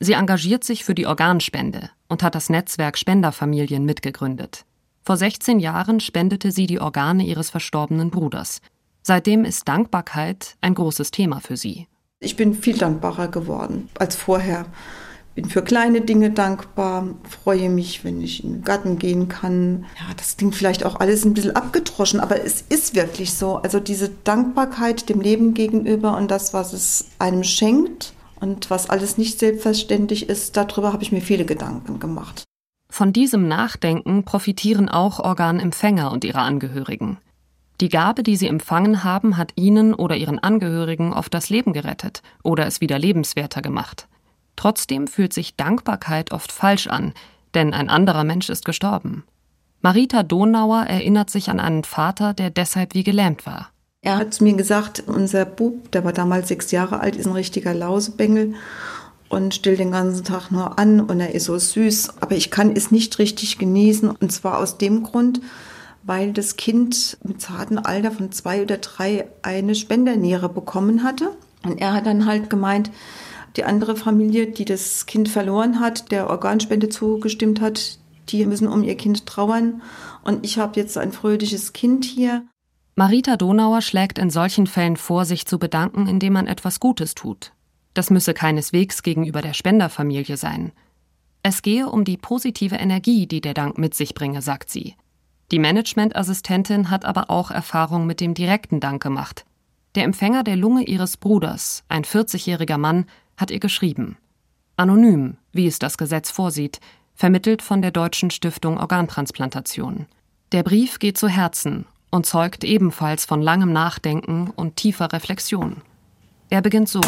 Sie 0.00 0.14
engagiert 0.14 0.64
sich 0.64 0.84
für 0.84 0.94
die 0.94 1.06
Organspende 1.06 1.90
und 2.08 2.22
hat 2.22 2.34
das 2.34 2.48
Netzwerk 2.48 2.98
Spenderfamilien 2.98 3.84
mitgegründet. 3.84 4.64
Vor 5.04 5.16
16 5.16 5.60
Jahren 5.60 6.00
spendete 6.00 6.50
sie 6.50 6.66
die 6.66 6.80
Organe 6.80 7.24
ihres 7.24 7.50
verstorbenen 7.50 8.10
Bruders. 8.10 8.60
Seitdem 9.08 9.44
ist 9.44 9.68
Dankbarkeit 9.68 10.56
ein 10.60 10.74
großes 10.74 11.12
Thema 11.12 11.38
für 11.38 11.56
sie. 11.56 11.86
Ich 12.18 12.34
bin 12.34 12.54
viel 12.54 12.76
dankbarer 12.76 13.28
geworden 13.28 13.88
als 14.00 14.16
vorher. 14.16 14.66
Bin 15.36 15.44
für 15.44 15.62
kleine 15.62 16.00
Dinge 16.00 16.32
dankbar, 16.32 17.06
freue 17.22 17.70
mich, 17.70 18.02
wenn 18.02 18.20
ich 18.20 18.42
in 18.42 18.54
den 18.54 18.62
Garten 18.64 18.98
gehen 18.98 19.28
kann. 19.28 19.84
Ja, 19.96 20.12
das 20.16 20.36
klingt 20.36 20.56
vielleicht 20.56 20.84
auch 20.84 20.98
alles 20.98 21.24
ein 21.24 21.34
bisschen 21.34 21.54
abgedroschen, 21.54 22.18
aber 22.18 22.44
es 22.44 22.62
ist 22.62 22.96
wirklich 22.96 23.34
so. 23.34 23.58
Also 23.58 23.78
diese 23.78 24.08
Dankbarkeit 24.08 25.08
dem 25.08 25.20
Leben 25.20 25.54
gegenüber 25.54 26.16
und 26.16 26.28
das, 26.28 26.52
was 26.52 26.72
es 26.72 27.10
einem 27.20 27.44
schenkt 27.44 28.12
und 28.40 28.70
was 28.70 28.90
alles 28.90 29.18
nicht 29.18 29.38
selbstverständlich 29.38 30.28
ist, 30.28 30.56
darüber 30.56 30.92
habe 30.92 31.04
ich 31.04 31.12
mir 31.12 31.20
viele 31.20 31.44
Gedanken 31.44 32.00
gemacht. 32.00 32.42
Von 32.90 33.12
diesem 33.12 33.46
Nachdenken 33.46 34.24
profitieren 34.24 34.88
auch 34.88 35.20
Organempfänger 35.20 36.10
und 36.10 36.24
ihre 36.24 36.40
Angehörigen. 36.40 37.18
Die 37.80 37.88
Gabe, 37.90 38.22
die 38.22 38.36
sie 38.36 38.48
empfangen 38.48 39.04
haben, 39.04 39.36
hat 39.36 39.52
ihnen 39.56 39.92
oder 39.92 40.16
ihren 40.16 40.38
Angehörigen 40.38 41.12
oft 41.12 41.34
das 41.34 41.50
Leben 41.50 41.72
gerettet 41.72 42.22
oder 42.42 42.66
es 42.66 42.80
wieder 42.80 42.98
lebenswerter 42.98 43.60
gemacht. 43.60 44.08
Trotzdem 44.56 45.06
fühlt 45.06 45.34
sich 45.34 45.56
Dankbarkeit 45.56 46.32
oft 46.32 46.50
falsch 46.50 46.86
an, 46.86 47.12
denn 47.54 47.74
ein 47.74 47.90
anderer 47.90 48.24
Mensch 48.24 48.48
ist 48.48 48.64
gestorben. 48.64 49.24
Marita 49.82 50.22
Donauer 50.22 50.84
erinnert 50.84 51.28
sich 51.28 51.50
an 51.50 51.60
einen 51.60 51.84
Vater, 51.84 52.32
der 52.32 52.50
deshalb 52.50 52.94
wie 52.94 53.04
gelähmt 53.04 53.44
war. 53.44 53.70
Er 54.00 54.16
hat 54.16 54.34
zu 54.34 54.44
mir 54.44 54.54
gesagt, 54.54 55.02
unser 55.06 55.44
Bub, 55.44 55.90
der 55.92 56.04
war 56.04 56.12
damals 56.12 56.48
sechs 56.48 56.70
Jahre 56.70 57.00
alt, 57.00 57.16
ist 57.16 57.26
ein 57.26 57.32
richtiger 57.32 57.74
Lausebengel 57.74 58.54
und 59.28 59.54
stillt 59.54 59.80
den 59.80 59.90
ganzen 59.90 60.24
Tag 60.24 60.50
nur 60.50 60.78
an 60.78 61.00
und 61.00 61.20
er 61.20 61.34
ist 61.34 61.44
so 61.44 61.58
süß, 61.58 62.20
aber 62.20 62.36
ich 62.36 62.50
kann 62.50 62.74
es 62.74 62.90
nicht 62.90 63.18
richtig 63.18 63.58
genießen 63.58 64.08
und 64.08 64.32
zwar 64.32 64.58
aus 64.58 64.78
dem 64.78 65.02
Grund, 65.02 65.40
weil 66.06 66.32
das 66.32 66.56
Kind 66.56 67.18
mit 67.24 67.40
zartem 67.40 67.78
Alter 67.78 68.12
von 68.12 68.30
zwei 68.32 68.62
oder 68.62 68.78
drei 68.78 69.26
eine 69.42 69.74
Spenderniere 69.74 70.48
bekommen 70.48 71.02
hatte. 71.02 71.36
Und 71.64 71.80
er 71.80 71.92
hat 71.92 72.06
dann 72.06 72.26
halt 72.26 72.48
gemeint, 72.48 72.90
die 73.56 73.64
andere 73.64 73.96
Familie, 73.96 74.46
die 74.46 74.64
das 74.64 75.06
Kind 75.06 75.28
verloren 75.28 75.80
hat, 75.80 76.12
der 76.12 76.30
Organspende 76.30 76.88
zugestimmt 76.88 77.60
hat, 77.60 77.98
die 78.28 78.46
müssen 78.46 78.68
um 78.68 78.84
ihr 78.84 78.96
Kind 78.96 79.26
trauern. 79.26 79.82
Und 80.22 80.44
ich 80.44 80.58
habe 80.58 80.78
jetzt 80.78 80.96
ein 80.96 81.12
fröhliches 81.12 81.72
Kind 81.72 82.04
hier. 82.04 82.44
Marita 82.94 83.36
Donauer 83.36 83.82
schlägt 83.82 84.18
in 84.18 84.30
solchen 84.30 84.66
Fällen 84.66 84.96
vor, 84.96 85.24
sich 85.24 85.44
zu 85.46 85.58
bedanken, 85.58 86.06
indem 86.06 86.34
man 86.34 86.46
etwas 86.46 86.80
Gutes 86.80 87.14
tut. 87.14 87.52
Das 87.94 88.10
müsse 88.10 88.32
keineswegs 88.32 89.02
gegenüber 89.02 89.42
der 89.42 89.54
Spenderfamilie 89.54 90.36
sein. 90.36 90.72
Es 91.42 91.62
gehe 91.62 91.88
um 91.88 92.04
die 92.04 92.16
positive 92.16 92.76
Energie, 92.76 93.26
die 93.26 93.40
der 93.40 93.54
Dank 93.54 93.78
mit 93.78 93.94
sich 93.94 94.14
bringe, 94.14 94.42
sagt 94.42 94.70
sie. 94.70 94.94
Die 95.52 95.60
Managementassistentin 95.60 96.90
hat 96.90 97.04
aber 97.04 97.30
auch 97.30 97.50
Erfahrung 97.50 98.06
mit 98.06 98.20
dem 98.20 98.34
direkten 98.34 98.80
Dank 98.80 99.02
gemacht. 99.02 99.44
Der 99.94 100.04
Empfänger 100.04 100.42
der 100.42 100.56
Lunge 100.56 100.84
ihres 100.84 101.16
Bruders, 101.16 101.84
ein 101.88 102.04
40-jähriger 102.04 102.78
Mann, 102.78 103.06
hat 103.36 103.50
ihr 103.50 103.60
geschrieben. 103.60 104.16
Anonym, 104.76 105.36
wie 105.52 105.66
es 105.66 105.78
das 105.78 105.96
Gesetz 105.96 106.30
vorsieht, 106.30 106.80
vermittelt 107.14 107.62
von 107.62 107.80
der 107.80 107.92
Deutschen 107.92 108.30
Stiftung 108.30 108.78
Organtransplantation. 108.78 110.06
Der 110.52 110.62
Brief 110.64 110.98
geht 110.98 111.16
zu 111.16 111.28
Herzen 111.28 111.86
und 112.10 112.26
zeugt 112.26 112.64
ebenfalls 112.64 113.24
von 113.24 113.40
langem 113.40 113.72
Nachdenken 113.72 114.50
und 114.54 114.76
tiefer 114.76 115.12
Reflexion. 115.12 115.82
Er 116.50 116.60
beginnt 116.60 116.88
so. 116.88 117.00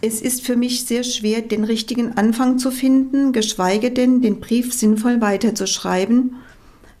Es 0.00 0.20
ist 0.20 0.44
für 0.44 0.56
mich 0.56 0.84
sehr 0.84 1.02
schwer, 1.02 1.42
den 1.42 1.64
richtigen 1.64 2.16
Anfang 2.16 2.58
zu 2.58 2.70
finden, 2.70 3.32
geschweige 3.32 3.90
denn, 3.90 4.22
den 4.22 4.40
Brief 4.40 4.72
sinnvoll 4.72 5.20
weiterzuschreiben. 5.20 6.36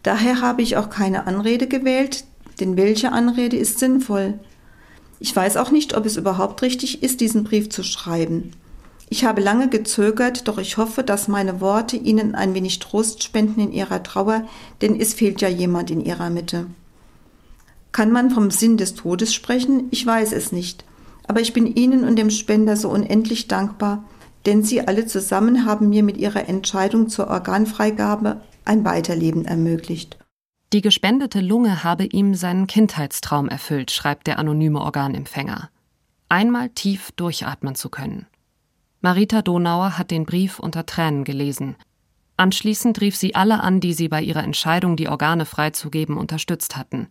Daher 0.04 0.42
habe 0.42 0.62
ich 0.62 0.76
auch 0.76 0.90
keine 0.90 1.26
Anrede 1.26 1.66
gewählt, 1.66 2.24
denn 2.60 2.76
welche 2.76 3.10
Anrede 3.10 3.56
ist 3.56 3.78
sinnvoll? 3.78 4.38
Ich 5.18 5.34
weiß 5.34 5.56
auch 5.56 5.70
nicht, 5.70 5.96
ob 5.96 6.04
es 6.04 6.18
überhaupt 6.18 6.60
richtig 6.62 7.02
ist, 7.02 7.20
diesen 7.20 7.42
Brief 7.42 7.70
zu 7.70 7.82
schreiben. 7.82 8.52
Ich 9.08 9.24
habe 9.24 9.40
lange 9.40 9.68
gezögert, 9.68 10.46
doch 10.46 10.58
ich 10.58 10.76
hoffe, 10.76 11.02
dass 11.02 11.26
meine 11.26 11.60
Worte 11.62 11.96
Ihnen 11.96 12.34
ein 12.34 12.52
wenig 12.52 12.80
Trost 12.80 13.22
spenden 13.22 13.60
in 13.60 13.72
Ihrer 13.72 14.02
Trauer, 14.02 14.46
denn 14.82 15.00
es 15.00 15.14
fehlt 15.14 15.40
ja 15.40 15.48
jemand 15.48 15.90
in 15.90 16.04
Ihrer 16.04 16.28
Mitte. 16.28 16.66
Kann 17.92 18.12
man 18.12 18.30
vom 18.30 18.50
Sinn 18.50 18.76
des 18.76 18.94
Todes 18.94 19.32
sprechen? 19.32 19.88
Ich 19.90 20.04
weiß 20.04 20.32
es 20.32 20.52
nicht. 20.52 20.84
Aber 21.26 21.40
ich 21.40 21.54
bin 21.54 21.66
Ihnen 21.66 22.04
und 22.04 22.16
dem 22.16 22.28
Spender 22.28 22.76
so 22.76 22.90
unendlich 22.90 23.48
dankbar, 23.48 24.04
denn 24.44 24.62
Sie 24.62 24.86
alle 24.86 25.06
zusammen 25.06 25.64
haben 25.64 25.88
mir 25.88 26.02
mit 26.02 26.18
Ihrer 26.18 26.46
Entscheidung 26.46 27.08
zur 27.08 27.28
Organfreigabe 27.28 28.42
ein 28.64 28.84
Weiterleben 28.84 29.44
ermöglicht. 29.44 30.18
Die 30.72 30.80
gespendete 30.80 31.40
Lunge 31.40 31.84
habe 31.84 32.04
ihm 32.04 32.34
seinen 32.34 32.66
Kindheitstraum 32.66 33.48
erfüllt, 33.48 33.90
schreibt 33.90 34.26
der 34.26 34.38
anonyme 34.38 34.80
Organempfänger. 34.80 35.70
Einmal 36.28 36.70
tief 36.70 37.12
durchatmen 37.12 37.74
zu 37.74 37.90
können. 37.90 38.26
Marita 39.00 39.42
Donauer 39.42 39.98
hat 39.98 40.10
den 40.10 40.24
Brief 40.24 40.58
unter 40.58 40.86
Tränen 40.86 41.24
gelesen. 41.24 41.76
Anschließend 42.36 43.00
rief 43.00 43.14
sie 43.14 43.34
alle 43.34 43.60
an, 43.60 43.80
die 43.80 43.92
sie 43.92 44.08
bei 44.08 44.20
ihrer 44.22 44.42
Entscheidung, 44.42 44.96
die 44.96 45.08
Organe 45.08 45.44
freizugeben, 45.44 46.16
unterstützt 46.16 46.76
hatten. 46.76 47.08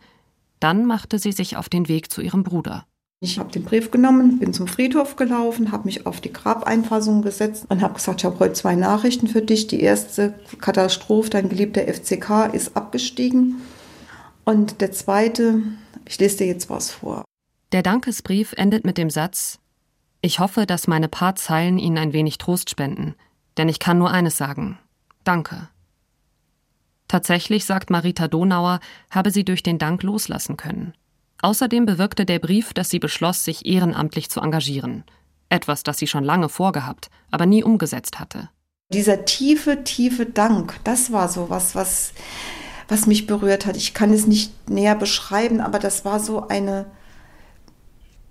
Dann 0.59 0.85
machte 0.85 1.19
sie 1.19 1.31
sich 1.31 1.55
auf 1.55 1.69
den 1.69 1.87
Weg 1.87 2.11
zu 2.11 2.21
ihrem 2.21 2.43
Bruder. 2.43 2.85
Ich 3.23 3.39
habe 3.39 3.49
den 3.49 3.63
Brief 3.63 3.89
genommen, 3.89 4.39
bin 4.39 4.51
zum 4.51 4.67
Friedhof 4.67 5.15
gelaufen, 5.15 5.71
habe 5.71 5.85
mich 5.85 6.05
auf 6.05 6.19
die 6.19 6.33
Grabeinfassung 6.33 7.21
gesetzt 7.21 7.63
und 7.69 7.81
habe 7.81 7.93
gesagt, 7.93 8.19
ich 8.19 8.25
habe 8.25 8.37
heute 8.39 8.51
zwei 8.51 8.75
Nachrichten 8.75 9.29
für 9.29 9.41
dich. 9.41 9.67
Die 9.67 9.79
erste 9.79 10.33
Katastrophe, 10.59 11.29
dein 11.29 11.47
geliebter 11.47 11.87
FCK 11.87 12.53
ist 12.53 12.75
abgestiegen. 12.75 13.61
Und 14.43 14.81
der 14.81 14.91
zweite, 14.91 15.61
ich 16.03 16.19
lese 16.19 16.39
dir 16.39 16.47
jetzt 16.47 16.69
was 16.69 16.91
vor. 16.91 17.23
Der 17.71 17.81
Dankesbrief 17.81 18.51
endet 18.57 18.83
mit 18.83 18.97
dem 18.97 19.09
Satz, 19.09 19.59
ich 20.19 20.39
hoffe, 20.39 20.65
dass 20.65 20.87
meine 20.87 21.07
paar 21.07 21.35
Zeilen 21.35 21.77
Ihnen 21.77 21.97
ein 21.97 22.11
wenig 22.11 22.39
Trost 22.39 22.69
spenden, 22.69 23.15
denn 23.55 23.69
ich 23.69 23.79
kann 23.79 23.97
nur 23.97 24.11
eines 24.11 24.35
sagen. 24.35 24.79
Danke. 25.23 25.69
Tatsächlich, 27.07 27.63
sagt 27.63 27.89
Marita 27.89 28.27
Donauer, 28.27 28.81
habe 29.09 29.31
sie 29.31 29.45
durch 29.45 29.63
den 29.63 29.77
Dank 29.77 30.03
loslassen 30.03 30.57
können. 30.57 30.93
Außerdem 31.43 31.85
bewirkte 31.85 32.25
der 32.25 32.39
Brief, 32.39 32.73
dass 32.73 32.89
sie 32.89 32.99
beschloss, 32.99 33.43
sich 33.43 33.65
ehrenamtlich 33.65 34.29
zu 34.29 34.39
engagieren. 34.39 35.03
Etwas, 35.49 35.83
das 35.83 35.97
sie 35.97 36.07
schon 36.07 36.23
lange 36.23 36.47
vorgehabt, 36.47 37.09
aber 37.31 37.45
nie 37.45 37.65
umgesetzt 37.65 38.17
hatte. 38.17 38.49
Dieser 38.93 39.25
tiefe, 39.25 39.83
tiefe 39.83 40.25
Dank, 40.25 40.79
das 40.85 41.11
war 41.11 41.27
so 41.27 41.49
was, 41.49 41.75
was, 41.75 42.13
was 42.87 43.07
mich 43.07 43.27
berührt 43.27 43.65
hat. 43.65 43.75
Ich 43.75 43.93
kann 43.93 44.13
es 44.13 44.25
nicht 44.25 44.69
näher 44.69 44.95
beschreiben, 44.95 45.59
aber 45.59 45.79
das 45.79 46.05
war 46.05 46.21
so 46.21 46.47
eine, 46.47 46.85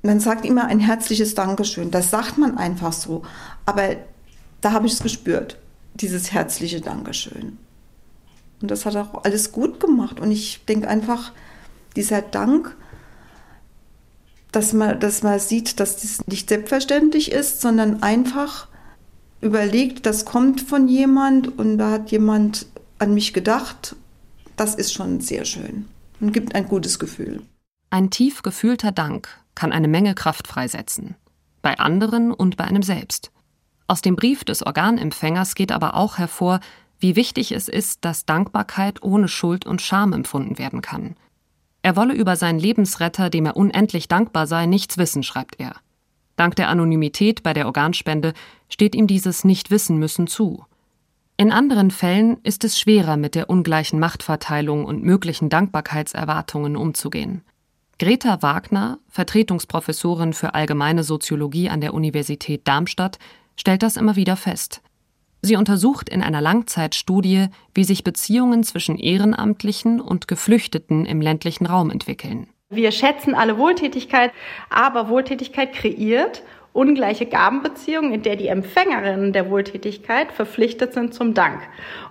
man 0.03 0.18
sagt 0.18 0.46
immer 0.46 0.64
ein 0.64 0.81
herzliches 0.81 1.35
Dankeschön. 1.35 1.90
Das 1.90 2.11
sagt 2.11 2.38
man 2.38 2.57
einfach 2.57 2.94
so. 2.94 3.25
Aber 3.66 3.94
da 4.62 4.72
habe 4.72 4.87
ich 4.87 4.94
es 4.94 5.03
gespürt, 5.03 5.59
dieses 5.92 6.33
herzliche 6.33 6.81
Dankeschön. 6.81 7.59
Und 8.62 8.70
das 8.70 8.87
hat 8.87 8.96
auch 8.96 9.25
alles 9.25 9.53
gut 9.53 9.81
gemacht. 9.81 10.18
Und 10.18 10.31
ich 10.31 10.64
denke 10.64 10.88
einfach, 10.88 11.33
dieser 11.94 12.22
Dank, 12.22 12.75
dass 14.53 14.73
man, 14.73 15.01
dass 15.01 15.23
man 15.23 15.38
sieht, 15.41 15.81
dass 15.81 16.01
das 16.01 16.27
nicht 16.27 16.49
selbstverständlich 16.51 17.33
ist, 17.33 17.61
sondern 17.61 18.03
einfach 18.03 18.69
überlegt, 19.41 20.07
das 20.07 20.25
kommt 20.25 20.61
von 20.61 20.88
jemand 20.88 21.59
und 21.59 21.79
da 21.79 21.91
hat 21.91 22.11
jemand 22.11 22.67
an 22.99 23.15
mich 23.15 23.33
gedacht. 23.33 23.97
Das 24.57 24.75
ist 24.75 24.93
schon 24.93 25.21
sehr 25.21 25.45
schön 25.45 25.87
und 26.21 26.33
gibt 26.33 26.55
ein 26.55 26.69
gutes 26.69 26.99
Gefühl. 26.99 27.43
Ein 27.91 28.11
tief 28.11 28.43
gefühlter 28.43 28.93
Dank 28.93 29.29
kann 29.55 29.73
eine 29.73 29.88
Menge 29.88 30.15
Kraft 30.15 30.47
freisetzen. 30.47 31.17
Bei 31.62 31.79
anderen 31.79 32.33
und 32.33 32.57
bei 32.57 32.65
einem 32.65 32.83
selbst. 32.83 33.31
Aus 33.87 34.01
dem 34.01 34.17
Brief 34.17 34.45
des 34.45 34.65
Organempfängers 34.65 35.55
geht 35.55 35.73
aber 35.73 35.95
auch 35.95 36.19
hervor, 36.19 36.61
wie 36.99 37.17
wichtig 37.17 37.53
es 37.53 37.69
ist, 37.69 38.05
dass 38.05 38.25
Dankbarkeit 38.25 39.03
ohne 39.03 39.29
Schuld 39.29 39.67
und 39.67 39.83
Scham 39.83 40.12
empfunden 40.12 40.59
werden 40.59 40.83
kann. 40.83 41.17
Er 41.83 41.97
wolle 41.97 42.14
über 42.14 42.37
seinen 42.37 42.59
Lebensretter, 42.59 43.29
dem 43.29 43.47
er 43.47 43.57
unendlich 43.57 44.09
dankbar 44.09 44.47
sei, 44.47 44.66
nichts 44.66 44.99
wissen, 44.99 45.23
schreibt 45.23 45.59
er. 45.59 45.75
Dank 46.37 46.57
der 46.57 46.68
Anonymität 46.68 47.42
bei 47.42 47.53
der 47.53 47.66
Organspende 47.66 48.33
steht 48.68 48.95
ihm 48.95 49.07
dieses 49.07 49.45
Nichtwissen 49.45 49.99
müssen 49.99 50.27
zu. 50.27 50.64
In 51.37 51.51
anderen 51.51 51.90
Fällen 51.90 52.38
ist 52.45 52.62
es 52.64 52.79
schwerer, 52.79 53.16
mit 53.16 53.35
der 53.35 53.51
ungleichen 53.51 53.99
Machtverteilung 53.99 54.85
und 54.85 55.03
möglichen 55.03 55.49
Dankbarkeitserwartungen 55.49 56.77
umzugehen. 56.77 57.42
Greta 57.99 58.42
Wagner, 58.42 58.99
Vertretungsprofessorin 59.09 60.33
für 60.33 60.55
allgemeine 60.55 61.05
Soziologie 61.05 61.68
an 61.68 61.81
der 61.81 61.95
Universität 61.95 62.66
Darmstadt, 62.66 63.18
stellt 63.57 63.83
das 63.83 63.97
immer 63.97 64.16
wieder 64.16 64.37
fest. 64.37 64.83
Sie 65.43 65.57
untersucht 65.57 66.09
in 66.09 66.23
einer 66.23 66.41
Langzeitstudie, 66.41 67.49
wie 67.75 67.85
sich 67.85 68.05
Beziehungen 68.05 68.63
zwischen 68.63 68.97
Ehrenamtlichen 68.97 70.01
und 70.01 70.29
Geflüchteten 70.29 71.05
im 71.05 71.21
ländlichen 71.21 71.67
Raum 71.67 71.91
entwickeln. 71.91 72.47
Wir 72.71 72.93
schätzen 72.93 73.35
alle 73.35 73.59
Wohltätigkeit, 73.59 74.31
aber 74.71 75.09
Wohltätigkeit 75.09 75.73
kreiert 75.73 76.43
ungleiche 76.73 77.27
Gabenbeziehungen, 77.27 78.13
in 78.13 78.23
der 78.23 78.37
die 78.37 78.49
Empfängerinnen 78.49 79.33
der 79.33 79.51
Wohltätigkeit 79.51 80.33
verpflichtet 80.33 80.95
sind 80.95 81.15
zum 81.15 81.35
Dank. 81.35 81.61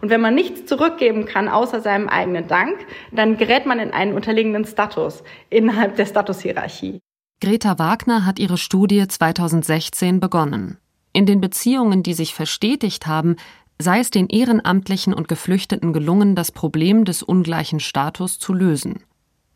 Und 0.01 0.09
wenn 0.09 0.21
man 0.21 0.35
nichts 0.35 0.65
zurückgeben 0.65 1.25
kann 1.25 1.49
außer 1.49 1.81
seinem 1.81 2.07
eigenen 2.07 2.47
Dank, 2.47 2.77
dann 3.11 3.37
gerät 3.37 3.65
man 3.65 3.79
in 3.79 3.91
einen 3.91 4.13
unterliegenden 4.13 4.65
Status 4.65 5.23
innerhalb 5.49 5.95
der 5.95 6.05
Statushierarchie. 6.05 6.99
Greta 7.41 7.79
Wagner 7.79 8.25
hat 8.25 8.37
ihre 8.37 8.57
Studie 8.57 9.07
2016 9.07 10.19
begonnen. 10.19 10.77
In 11.13 11.25
den 11.25 11.41
Beziehungen, 11.41 12.03
die 12.03 12.13
sich 12.13 12.33
verstetigt 12.33 13.07
haben, 13.07 13.35
sei 13.79 13.99
es 13.99 14.11
den 14.11 14.27
Ehrenamtlichen 14.27 15.13
und 15.13 15.27
Geflüchteten 15.27 15.93
gelungen, 15.93 16.35
das 16.35 16.51
Problem 16.51 17.03
des 17.03 17.23
ungleichen 17.23 17.79
Status 17.79 18.39
zu 18.39 18.53
lösen. 18.53 19.03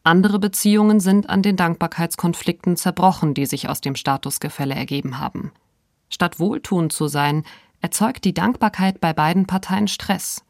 Andere 0.04 0.38
Beziehungen 0.40 1.00
sind 1.00 1.30
an 1.30 1.42
den 1.42 1.56
Dankbarkeitskonflikten 1.56 2.78
zerbrochen, 2.78 3.34
die 3.34 3.46
sich 3.46 3.70
aus 3.70 3.82
dem 3.82 3.96
Statusgefälle 3.96 4.76
ergeben 4.76 5.20
haben. 5.20 5.52
Statt 6.10 6.40
wohltuend 6.40 6.94
zu 6.94 7.08
sein, 7.08 7.44
erzeugt 7.82 8.26
die 8.26 8.34
Dankbarkeit 8.34 9.02
bei 9.02 9.14
beiden 9.14 9.48
Parteien 9.48 9.88
Stress. 9.88 10.44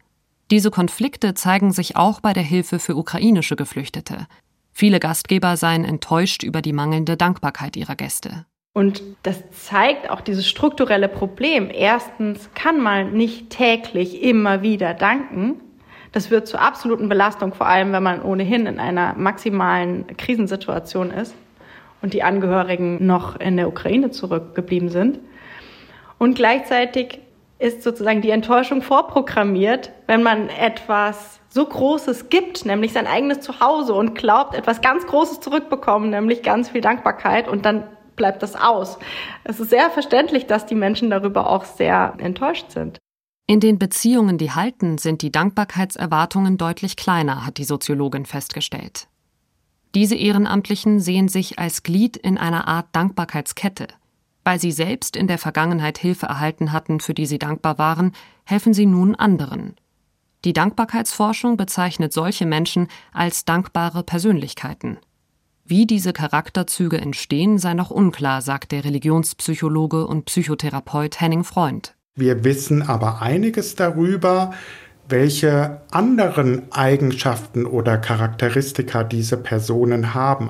Diese 0.52 0.72
Konflikte 0.72 1.34
zeigen 1.34 1.72
sich 1.72 1.96
auch 1.96 2.20
bei 2.20 2.34
der 2.34 2.44
Hilfe 2.44 2.80
für 2.80 2.96
ukrainische 2.96 3.56
Geflüchtete. 3.56 4.28
Viele 4.72 5.00
Gastgeber 5.00 5.58
seien 5.58 5.86
enttäuscht 5.86 6.44
über 6.44 6.62
die 6.62 6.74
mangelnde 6.74 7.18
Dankbarkeit 7.18 7.78
ihrer 7.78 7.96
Gäste. 7.96 8.46
Und 8.76 9.04
das 9.24 9.42
zeigt 9.52 10.10
auch 10.10 10.20
dieses 10.20 10.46
strukturelle 10.46 11.08
Problem. 11.08 11.70
Erstens 11.74 12.50
kann 12.56 12.82
man 12.82 13.14
nicht 13.14 13.50
täglich 13.50 14.22
immer 14.22 14.64
wieder 14.64 14.94
danken. 14.94 15.62
Das 16.12 16.30
wird 16.30 16.46
zur 16.46 16.60
absoluten 16.60 17.08
Belastung, 17.08 17.54
vor 17.54 17.68
allem 17.68 17.94
wenn 17.94 18.04
man 18.04 18.22
ohnehin 18.22 18.66
in 18.66 18.78
einer 18.82 19.14
maximalen 19.16 20.06
Krisensituation 20.18 21.10
ist 21.10 21.34
und 22.02 22.14
die 22.14 22.22
Angehörigen 22.22 23.06
noch 23.06 23.40
in 23.40 23.56
der 23.56 23.70
Ukraine 23.70 24.12
zurückgeblieben 24.12 24.90
sind. 24.90 25.20
Und 26.18 26.36
gleichzeitig 26.36 27.20
ist 27.60 27.82
sozusagen 27.82 28.22
die 28.22 28.32
Enttäuschung 28.32 28.82
vorprogrammiert, 28.82 29.94
wenn 30.06 30.22
man 30.22 30.50
etwas 30.50 31.40
so 31.48 31.66
Großes 31.66 32.28
gibt, 32.28 32.66
nämlich 32.66 32.92
sein 32.92 33.08
eigenes 33.08 33.40
Zuhause 33.40 33.94
und 33.94 34.16
glaubt, 34.16 34.54
etwas 34.54 34.82
ganz 34.82 35.08
Großes 35.08 35.40
zurückbekommen, 35.40 36.10
nämlich 36.10 36.44
ganz 36.44 36.72
viel 36.72 36.82
Dankbarkeit 36.82 37.48
und 37.48 37.64
dann 37.64 37.86
bleibt 38.16 38.44
das 38.44 38.56
aus. 38.56 38.98
Es 39.44 39.60
ist 39.60 39.70
sehr 39.70 39.90
verständlich, 39.90 40.46
dass 40.46 40.66
die 40.66 40.76
Menschen 40.76 41.10
darüber 41.10 41.50
auch 41.50 41.66
sehr 41.66 42.16
enttäuscht 42.18 42.72
sind. 42.72 43.00
In 43.48 43.60
den 43.60 43.78
Beziehungen, 43.78 44.38
die 44.38 44.52
halten, 44.52 44.98
sind 44.98 45.22
die 45.22 45.32
Dankbarkeitserwartungen 45.32 46.58
deutlich 46.58 46.96
kleiner, 46.96 47.46
hat 47.46 47.58
die 47.58 47.64
Soziologin 47.64 48.26
festgestellt. 48.26 49.08
Diese 49.94 50.16
Ehrenamtlichen 50.16 51.00
sehen 51.00 51.28
sich 51.28 51.60
als 51.60 51.84
Glied 51.84 52.18
in 52.18 52.38
einer 52.38 52.68
Art 52.68 52.88
Dankbarkeitskette. 52.92 53.88
Weil 54.44 54.60
sie 54.60 54.72
selbst 54.72 55.16
in 55.16 55.28
der 55.28 55.38
Vergangenheit 55.38 55.98
Hilfe 55.98 56.26
erhalten 56.26 56.72
hatten, 56.72 57.00
für 57.00 57.14
die 57.14 57.26
sie 57.26 57.40
dankbar 57.40 57.78
waren, 57.78 58.14
helfen 58.46 58.74
sie 58.74 58.86
nun 58.86 59.16
anderen. 59.16 59.76
Die 60.44 60.54
Dankbarkeitsforschung 60.54 61.56
bezeichnet 61.58 62.14
solche 62.14 62.46
Menschen 62.46 62.88
als 63.14 63.46
dankbare 63.46 64.04
Persönlichkeiten. 64.04 64.98
Wie 65.68 65.88
diese 65.88 66.14
Charakterzüge 66.14 67.02
entstehen, 67.02 67.58
sei 67.58 67.74
noch 67.74 67.90
unklar, 67.90 68.44
sagt 68.44 68.72
der 68.72 68.86
Religionspsychologe 68.86 70.06
und 70.06 70.26
Psychotherapeut 70.26 71.20
Henning 71.20 71.44
Freund. 71.44 71.96
Wir 72.16 72.44
wissen 72.44 72.84
aber 72.84 73.24
einiges 73.24 73.74
darüber, 73.74 74.54
welche 75.10 75.82
anderen 75.90 76.72
Eigenschaften 76.72 77.66
oder 77.66 77.98
Charakteristika 77.98 79.04
diese 79.04 79.38
Personen 79.38 80.14
haben. 80.14 80.50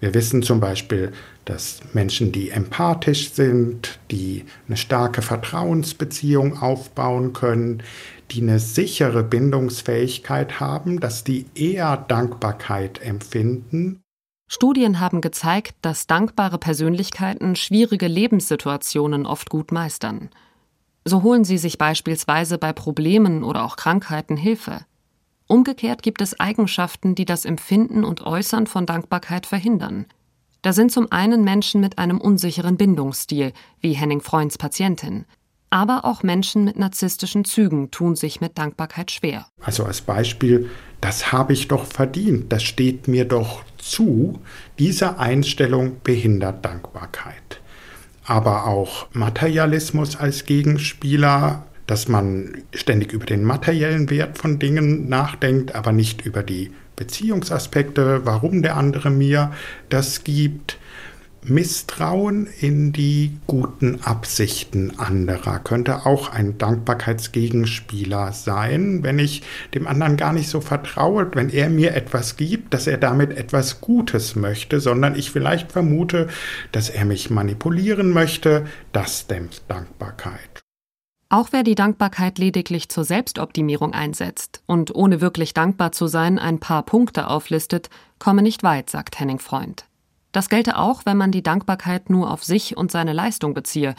Wir 0.00 0.14
wissen 0.14 0.42
zum 0.42 0.58
Beispiel, 0.58 1.12
dass 1.44 1.80
Menschen, 1.92 2.32
die 2.32 2.50
empathisch 2.50 3.30
sind, 3.34 4.00
die 4.10 4.46
eine 4.66 4.76
starke 4.76 5.22
Vertrauensbeziehung 5.22 6.58
aufbauen 6.60 7.32
können, 7.32 7.84
die 8.32 8.42
eine 8.42 8.58
sichere 8.58 9.22
Bindungsfähigkeit 9.22 10.58
haben, 10.58 10.98
dass 10.98 11.22
die 11.22 11.46
eher 11.54 11.96
Dankbarkeit 11.96 13.00
empfinden. 13.00 14.02
Studien 14.48 15.00
haben 15.00 15.20
gezeigt, 15.20 15.74
dass 15.82 16.06
dankbare 16.06 16.58
Persönlichkeiten 16.58 17.56
schwierige 17.56 18.06
Lebenssituationen 18.06 19.26
oft 19.26 19.50
gut 19.50 19.72
meistern. 19.72 20.30
So 21.04 21.22
holen 21.22 21.44
sie 21.44 21.58
sich 21.58 21.78
beispielsweise 21.78 22.58
bei 22.58 22.72
Problemen 22.72 23.42
oder 23.42 23.64
auch 23.64 23.76
Krankheiten 23.76 24.36
Hilfe. 24.36 24.84
Umgekehrt 25.48 26.02
gibt 26.02 26.20
es 26.20 26.38
Eigenschaften, 26.38 27.14
die 27.14 27.24
das 27.24 27.44
Empfinden 27.44 28.04
und 28.04 28.26
Äußern 28.26 28.66
von 28.66 28.86
Dankbarkeit 28.86 29.46
verhindern. 29.46 30.06
Da 30.62 30.72
sind 30.72 30.90
zum 30.90 31.12
einen 31.12 31.44
Menschen 31.44 31.80
mit 31.80 31.98
einem 31.98 32.20
unsicheren 32.20 32.76
Bindungsstil, 32.76 33.52
wie 33.80 33.92
Henning 33.92 34.20
Freunds 34.20 34.58
Patientin. 34.58 35.24
Aber 35.70 36.04
auch 36.04 36.22
Menschen 36.22 36.64
mit 36.64 36.76
narzisstischen 36.76 37.44
Zügen 37.44 37.90
tun 37.90 38.16
sich 38.16 38.40
mit 38.40 38.58
Dankbarkeit 38.58 39.10
schwer. 39.10 39.46
Also 39.60 39.84
als 39.84 40.00
Beispiel, 40.00 40.70
das 41.00 41.30
habe 41.32 41.52
ich 41.52 41.68
doch 41.68 41.84
verdient, 41.84 42.52
das 42.52 42.62
steht 42.62 43.06
mir 43.06 43.24
doch 43.24 43.62
zu. 43.90 44.40
Diese 44.78 45.18
Einstellung 45.18 46.00
behindert 46.02 46.64
Dankbarkeit 46.64 47.60
aber 48.26 48.66
auch 48.66 49.06
Materialismus 49.12 50.16
als 50.16 50.44
Gegenspieler, 50.44 51.64
dass 51.86 52.08
man 52.08 52.62
ständig 52.74 53.12
über 53.12 53.24
den 53.24 53.44
materiellen 53.44 54.10
Wert 54.10 54.36
von 54.36 54.58
Dingen 54.58 55.08
nachdenkt, 55.08 55.74
aber 55.74 55.92
nicht 55.92 56.26
über 56.26 56.42
die 56.42 56.72
Beziehungsaspekte, 56.96 58.22
warum 58.24 58.62
der 58.62 58.76
andere 58.76 59.10
mir 59.10 59.52
das 59.88 60.24
gibt. 60.24 60.78
Misstrauen 61.48 62.48
in 62.60 62.92
die 62.92 63.38
guten 63.46 64.02
Absichten 64.02 64.98
anderer 64.98 65.60
könnte 65.60 66.04
auch 66.04 66.32
ein 66.32 66.58
Dankbarkeitsgegenspieler 66.58 68.32
sein, 68.32 69.04
wenn 69.04 69.20
ich 69.20 69.42
dem 69.72 69.86
anderen 69.86 70.16
gar 70.16 70.32
nicht 70.32 70.48
so 70.48 70.60
vertraue, 70.60 71.30
wenn 71.34 71.48
er 71.48 71.70
mir 71.70 71.94
etwas 71.94 72.36
gibt, 72.36 72.74
dass 72.74 72.88
er 72.88 72.98
damit 72.98 73.36
etwas 73.36 73.80
Gutes 73.80 74.34
möchte, 74.34 74.80
sondern 74.80 75.14
ich 75.14 75.30
vielleicht 75.30 75.70
vermute, 75.70 76.28
dass 76.72 76.90
er 76.90 77.04
mich 77.04 77.30
manipulieren 77.30 78.10
möchte, 78.10 78.66
das 78.92 79.28
dämpft 79.28 79.62
Dankbarkeit. 79.68 80.62
Auch 81.28 81.48
wer 81.50 81.62
die 81.62 81.74
Dankbarkeit 81.74 82.38
lediglich 82.38 82.88
zur 82.88 83.04
Selbstoptimierung 83.04 83.94
einsetzt 83.94 84.62
und 84.66 84.94
ohne 84.94 85.20
wirklich 85.20 85.54
dankbar 85.54 85.92
zu 85.92 86.06
sein 86.06 86.38
ein 86.38 86.60
paar 86.60 86.84
Punkte 86.84 87.28
auflistet, 87.28 87.88
komme 88.18 88.42
nicht 88.42 88.62
weit, 88.62 88.90
sagt 88.90 89.18
Henning 89.18 89.40
Freund. 89.40 89.85
Das 90.36 90.50
gelte 90.50 90.76
auch, 90.76 91.06
wenn 91.06 91.16
man 91.16 91.32
die 91.32 91.42
Dankbarkeit 91.42 92.10
nur 92.10 92.30
auf 92.30 92.44
sich 92.44 92.76
und 92.76 92.90
seine 92.90 93.14
Leistung 93.14 93.54
beziehe, 93.54 93.94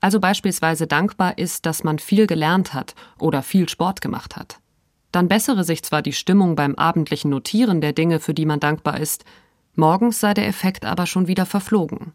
also 0.00 0.20
beispielsweise 0.20 0.86
dankbar 0.86 1.36
ist, 1.36 1.66
dass 1.66 1.82
man 1.82 1.98
viel 1.98 2.28
gelernt 2.28 2.74
hat 2.74 2.94
oder 3.18 3.42
viel 3.42 3.68
Sport 3.68 4.00
gemacht 4.00 4.36
hat. 4.36 4.60
Dann 5.10 5.26
bessere 5.26 5.64
sich 5.64 5.82
zwar 5.82 6.00
die 6.00 6.12
Stimmung 6.12 6.54
beim 6.54 6.76
abendlichen 6.76 7.32
Notieren 7.32 7.80
der 7.80 7.92
Dinge, 7.92 8.20
für 8.20 8.34
die 8.34 8.46
man 8.46 8.60
dankbar 8.60 9.00
ist, 9.00 9.24
morgens 9.74 10.20
sei 10.20 10.32
der 10.32 10.46
Effekt 10.46 10.84
aber 10.84 11.06
schon 11.06 11.26
wieder 11.26 11.44
verflogen. 11.44 12.12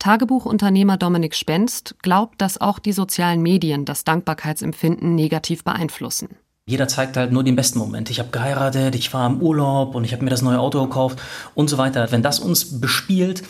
Tagebuchunternehmer 0.00 0.96
Dominik 0.96 1.36
Spenst 1.36 1.94
glaubt, 2.02 2.42
dass 2.42 2.60
auch 2.60 2.80
die 2.80 2.90
sozialen 2.90 3.42
Medien 3.42 3.84
das 3.84 4.02
Dankbarkeitsempfinden 4.02 5.14
negativ 5.14 5.62
beeinflussen. 5.62 6.30
Jeder 6.66 6.88
zeigt 6.88 7.18
halt 7.18 7.30
nur 7.30 7.44
den 7.44 7.56
besten 7.56 7.78
Moment. 7.78 8.08
Ich 8.08 8.18
habe 8.18 8.30
geheiratet, 8.30 8.94
ich 8.94 9.12
war 9.12 9.26
im 9.26 9.42
Urlaub 9.42 9.94
und 9.94 10.04
ich 10.04 10.14
habe 10.14 10.24
mir 10.24 10.30
das 10.30 10.40
neue 10.40 10.58
Auto 10.58 10.82
gekauft 10.82 11.20
und 11.54 11.68
so 11.68 11.76
weiter. 11.76 12.10
Wenn 12.10 12.22
das 12.22 12.40
uns 12.40 12.80
bespielt, 12.80 13.42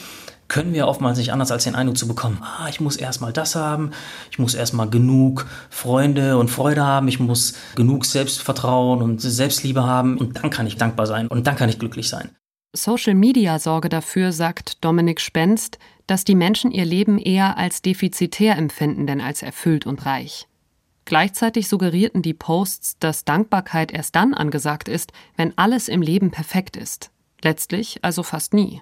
können 0.48 0.74
wir 0.74 0.88
oftmals 0.88 1.18
nicht 1.18 1.32
anders 1.32 1.52
als 1.52 1.62
den 1.62 1.76
Eindruck 1.76 1.96
zu 1.96 2.08
bekommen, 2.08 2.42
ah, 2.42 2.68
ich 2.68 2.80
muss 2.80 2.96
erstmal 2.96 3.32
das 3.32 3.54
haben, 3.54 3.92
ich 4.32 4.40
muss 4.40 4.54
erstmal 4.54 4.90
genug 4.90 5.46
Freunde 5.70 6.38
und 6.38 6.50
Freude 6.50 6.84
haben, 6.84 7.06
ich 7.06 7.20
muss 7.20 7.54
genug 7.76 8.04
Selbstvertrauen 8.04 9.00
und 9.00 9.20
Selbstliebe 9.20 9.84
haben 9.84 10.18
und 10.18 10.42
dann 10.42 10.50
kann 10.50 10.66
ich 10.66 10.76
dankbar 10.76 11.06
sein 11.06 11.28
und 11.28 11.46
dann 11.46 11.54
kann 11.54 11.68
ich 11.68 11.78
glücklich 11.78 12.08
sein. 12.08 12.30
Social 12.76 13.14
Media 13.14 13.60
sorge 13.60 13.88
dafür, 13.88 14.32
sagt 14.32 14.84
Dominik 14.84 15.20
Spenst, 15.20 15.78
dass 16.08 16.24
die 16.24 16.34
Menschen 16.34 16.72
ihr 16.72 16.84
Leben 16.84 17.18
eher 17.18 17.56
als 17.56 17.80
defizitär 17.80 18.58
empfinden, 18.58 19.06
denn 19.06 19.20
als 19.20 19.42
erfüllt 19.42 19.86
und 19.86 20.04
reich. 20.04 20.48
Gleichzeitig 21.04 21.68
suggerierten 21.68 22.22
die 22.22 22.34
Posts, 22.34 22.98
dass 22.98 23.24
Dankbarkeit 23.24 23.92
erst 23.92 24.16
dann 24.16 24.32
angesagt 24.32 24.88
ist, 24.88 25.12
wenn 25.36 25.56
alles 25.58 25.88
im 25.88 26.00
Leben 26.00 26.30
perfekt 26.30 26.76
ist. 26.76 27.10
Letztlich 27.42 28.02
also 28.02 28.22
fast 28.22 28.54
nie. 28.54 28.80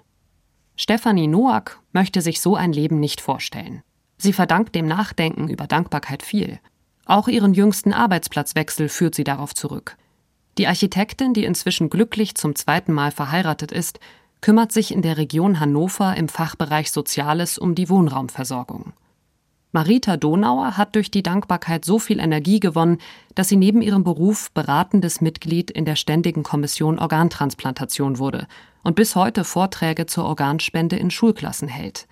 Stefanie 0.75 1.27
Noack 1.27 1.81
möchte 1.91 2.21
sich 2.21 2.39
so 2.39 2.55
ein 2.55 2.71
Leben 2.71 2.99
nicht 2.99 3.21
vorstellen. 3.21 3.83
Sie 4.17 4.33
verdankt 4.33 4.73
dem 4.73 4.87
Nachdenken 4.87 5.49
über 5.49 5.67
Dankbarkeit 5.67 6.23
viel. 6.23 6.59
Auch 7.05 7.27
ihren 7.27 7.53
jüngsten 7.53 7.91
Arbeitsplatzwechsel 7.91 8.87
führt 8.87 9.15
sie 9.15 9.25
darauf 9.25 9.53
zurück. 9.53 9.97
Die 10.57 10.67
Architektin, 10.67 11.33
die 11.33 11.43
inzwischen 11.43 11.89
glücklich 11.89 12.35
zum 12.35 12.55
zweiten 12.55 12.93
Mal 12.93 13.11
verheiratet 13.11 13.71
ist, 13.71 13.99
kümmert 14.39 14.71
sich 14.71 14.93
in 14.93 15.01
der 15.01 15.17
Region 15.17 15.59
Hannover 15.59 16.15
im 16.15 16.29
Fachbereich 16.29 16.91
Soziales 16.91 17.57
um 17.57 17.75
die 17.75 17.89
Wohnraumversorgung. 17.89 18.93
Marita 19.73 20.17
Donauer 20.17 20.77
hat 20.77 20.95
durch 20.95 21.09
die 21.09 21.23
Dankbarkeit 21.23 21.83
so 21.83 21.97
viel 21.97 22.19
Energie 22.19 22.59
gewonnen, 22.59 22.99
dass 23.33 23.49
sie 23.49 23.55
neben 23.55 23.81
ihrem 23.81 24.03
Beruf 24.03 24.51
beratendes 24.51 25.19
Mitglied 25.19 25.71
in 25.71 25.83
der 25.83 25.95
Ständigen 25.95 26.43
Kommission 26.43 26.99
Organtransplantation 26.99 28.19
wurde 28.19 28.45
und 28.83 28.95
bis 28.95 29.15
heute 29.15 29.43
Vorträge 29.43 30.05
zur 30.05 30.25
Organspende 30.25 30.95
in 30.95 31.09
Schulklassen 31.09 31.67
hält. 31.67 32.07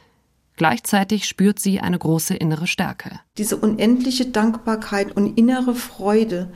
Gleichzeitig 0.56 1.26
spürt 1.26 1.60
sie 1.60 1.80
eine 1.80 2.00
große 2.00 2.34
innere 2.36 2.66
Stärke. 2.66 3.20
Diese 3.38 3.58
unendliche 3.58 4.26
Dankbarkeit 4.26 5.16
und 5.16 5.38
innere 5.38 5.76
Freude, 5.76 6.52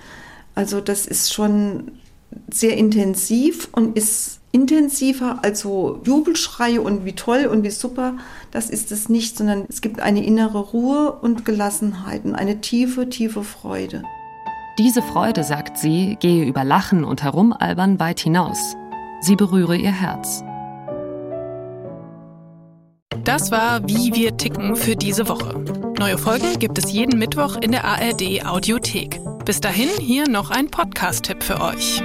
also 0.55 0.81
das 0.81 1.05
ist 1.05 1.31
schon 1.31 1.99
sehr 2.49 2.77
intensiv 2.77 3.69
und 3.73 3.95
ist 3.95 4.39
intensiver 4.55 5.39
als 5.43 5.59
so 5.59 5.99
Jubelschreie 6.05 6.81
und 6.81 7.03
wie 7.03 7.11
toll 7.11 7.45
und 7.51 7.63
wie 7.63 7.69
super, 7.69 8.13
das 8.51 8.69
ist 8.69 8.89
es 8.93 9.09
nicht, 9.09 9.37
sondern 9.37 9.65
es 9.67 9.81
gibt 9.81 9.99
eine 9.99 10.25
innere 10.25 10.59
Ruhe 10.59 11.11
und 11.11 11.43
Gelassenheit 11.43 12.23
und 12.23 12.35
eine 12.35 12.61
tiefe, 12.61 13.09
tiefe 13.09 13.43
Freude. 13.43 14.03
Diese 14.79 15.01
Freude, 15.01 15.43
sagt 15.43 15.77
sie, 15.77 16.17
gehe 16.21 16.45
über 16.45 16.63
Lachen 16.63 17.03
und 17.03 17.21
Herumalbern 17.21 17.99
weit 17.99 18.21
hinaus. 18.21 18.77
Sie 19.19 19.35
berühre 19.35 19.75
ihr 19.75 19.91
Herz. 19.91 20.41
Das 23.25 23.51
war 23.51 23.85
Wie 23.89 24.13
wir 24.13 24.37
ticken 24.37 24.77
für 24.77 24.95
diese 24.95 25.27
Woche. 25.27 25.59
Neue 25.99 26.17
Folgen 26.17 26.59
gibt 26.59 26.77
es 26.77 26.93
jeden 26.93 27.19
Mittwoch 27.19 27.57
in 27.57 27.71
der 27.71 27.83
ARD 27.83 28.45
Audiothek. 28.45 29.19
Bis 29.43 29.59
dahin 29.59 29.89
hier 29.99 30.29
noch 30.29 30.49
ein 30.49 30.69
Podcast-Tipp 30.69 31.43
für 31.43 31.59
euch. 31.59 32.01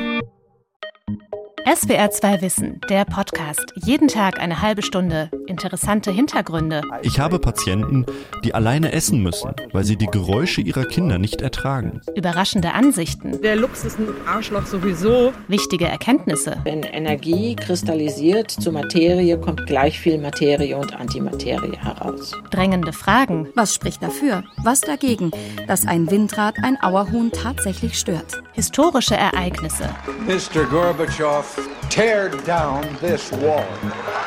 SWR 1.67 2.11
2 2.11 2.41
Wissen, 2.41 2.81
der 2.89 3.05
Podcast. 3.05 3.73
Jeden 3.75 4.09
Tag 4.09 4.41
eine 4.41 4.63
halbe 4.63 4.83
Stunde. 4.83 5.31
Interessante 5.51 6.13
Hintergründe. 6.13 6.83
Ich 7.03 7.19
habe 7.19 7.41
Patienten, 7.41 8.07
die 8.45 8.55
alleine 8.55 8.93
essen 8.93 9.21
müssen, 9.21 9.51
weil 9.73 9.83
sie 9.83 9.97
die 9.97 10.07
Geräusche 10.07 10.61
ihrer 10.61 10.85
Kinder 10.85 11.19
nicht 11.19 11.43
ertragen. 11.43 12.01
Überraschende 12.15 12.73
Ansichten. 12.73 13.43
Der 13.43 13.57
Lux 13.57 13.85
ist 13.85 13.99
ein 13.99 14.07
Arschloch 14.29 14.65
sowieso. 14.65 15.33
Wichtige 15.49 15.89
Erkenntnisse. 15.89 16.59
Wenn 16.63 16.85
Energie 16.85 17.57
kristallisiert 17.57 18.53
zur 18.53 18.73
Materie, 18.73 19.39
kommt 19.39 19.67
gleich 19.67 19.99
viel 19.99 20.19
Materie 20.19 20.79
und 20.79 20.95
Antimaterie 20.95 21.77
heraus. 21.77 22.31
Drängende 22.53 22.93
Fragen. 22.93 23.49
Was 23.57 23.75
spricht 23.75 24.05
dafür? 24.05 24.45
Was 24.63 24.83
dagegen, 24.83 25.33
dass 25.67 25.85
ein 25.85 26.09
Windrad 26.13 26.55
ein 26.63 26.81
Auerhuhn 26.81 27.33
tatsächlich 27.33 27.99
stört? 27.99 28.41
Historische 28.53 29.17
Ereignisse. 29.17 29.89
Mr. 30.29 30.65
Gorbatschow 30.71 31.59
Tear 31.91 32.29
down 32.47 32.87
this 33.01 33.33
wall. 33.33 33.67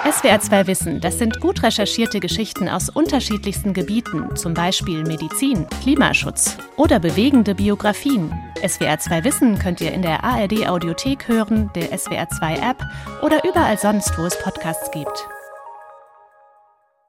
SWR 0.04 0.42
2 0.42 0.68
Wissen, 0.68 1.00
das 1.00 1.13
sind 1.18 1.40
gut 1.40 1.64
recherchierte 1.64 2.20
Geschichten 2.20 2.70
aus 2.70 2.90
unterschiedlichsten 2.90 3.74
Gebieten, 3.74 4.36
zum 4.36 4.54
Beispiel 4.54 5.04
Medizin, 5.04 5.68
Klimaschutz 5.82 6.58
oder 6.76 7.00
bewegende 7.00 7.56
Biografien. 7.56 8.34
SWR 8.66 9.00
2 9.00 9.24
Wissen 9.24 9.60
könnt 9.60 9.82
ihr 9.82 9.92
in 9.92 10.02
der 10.02 10.24
ARD 10.24 10.68
Audiothek 10.68 11.28
hören, 11.28 11.70
der 11.76 11.98
SWR 11.98 12.30
2 12.30 12.56
App 12.56 12.84
oder 13.22 13.44
überall 13.44 13.78
sonst, 13.78 14.18
wo 14.18 14.24
es 14.24 14.38
Podcasts 14.42 14.92
gibt. 14.92 15.28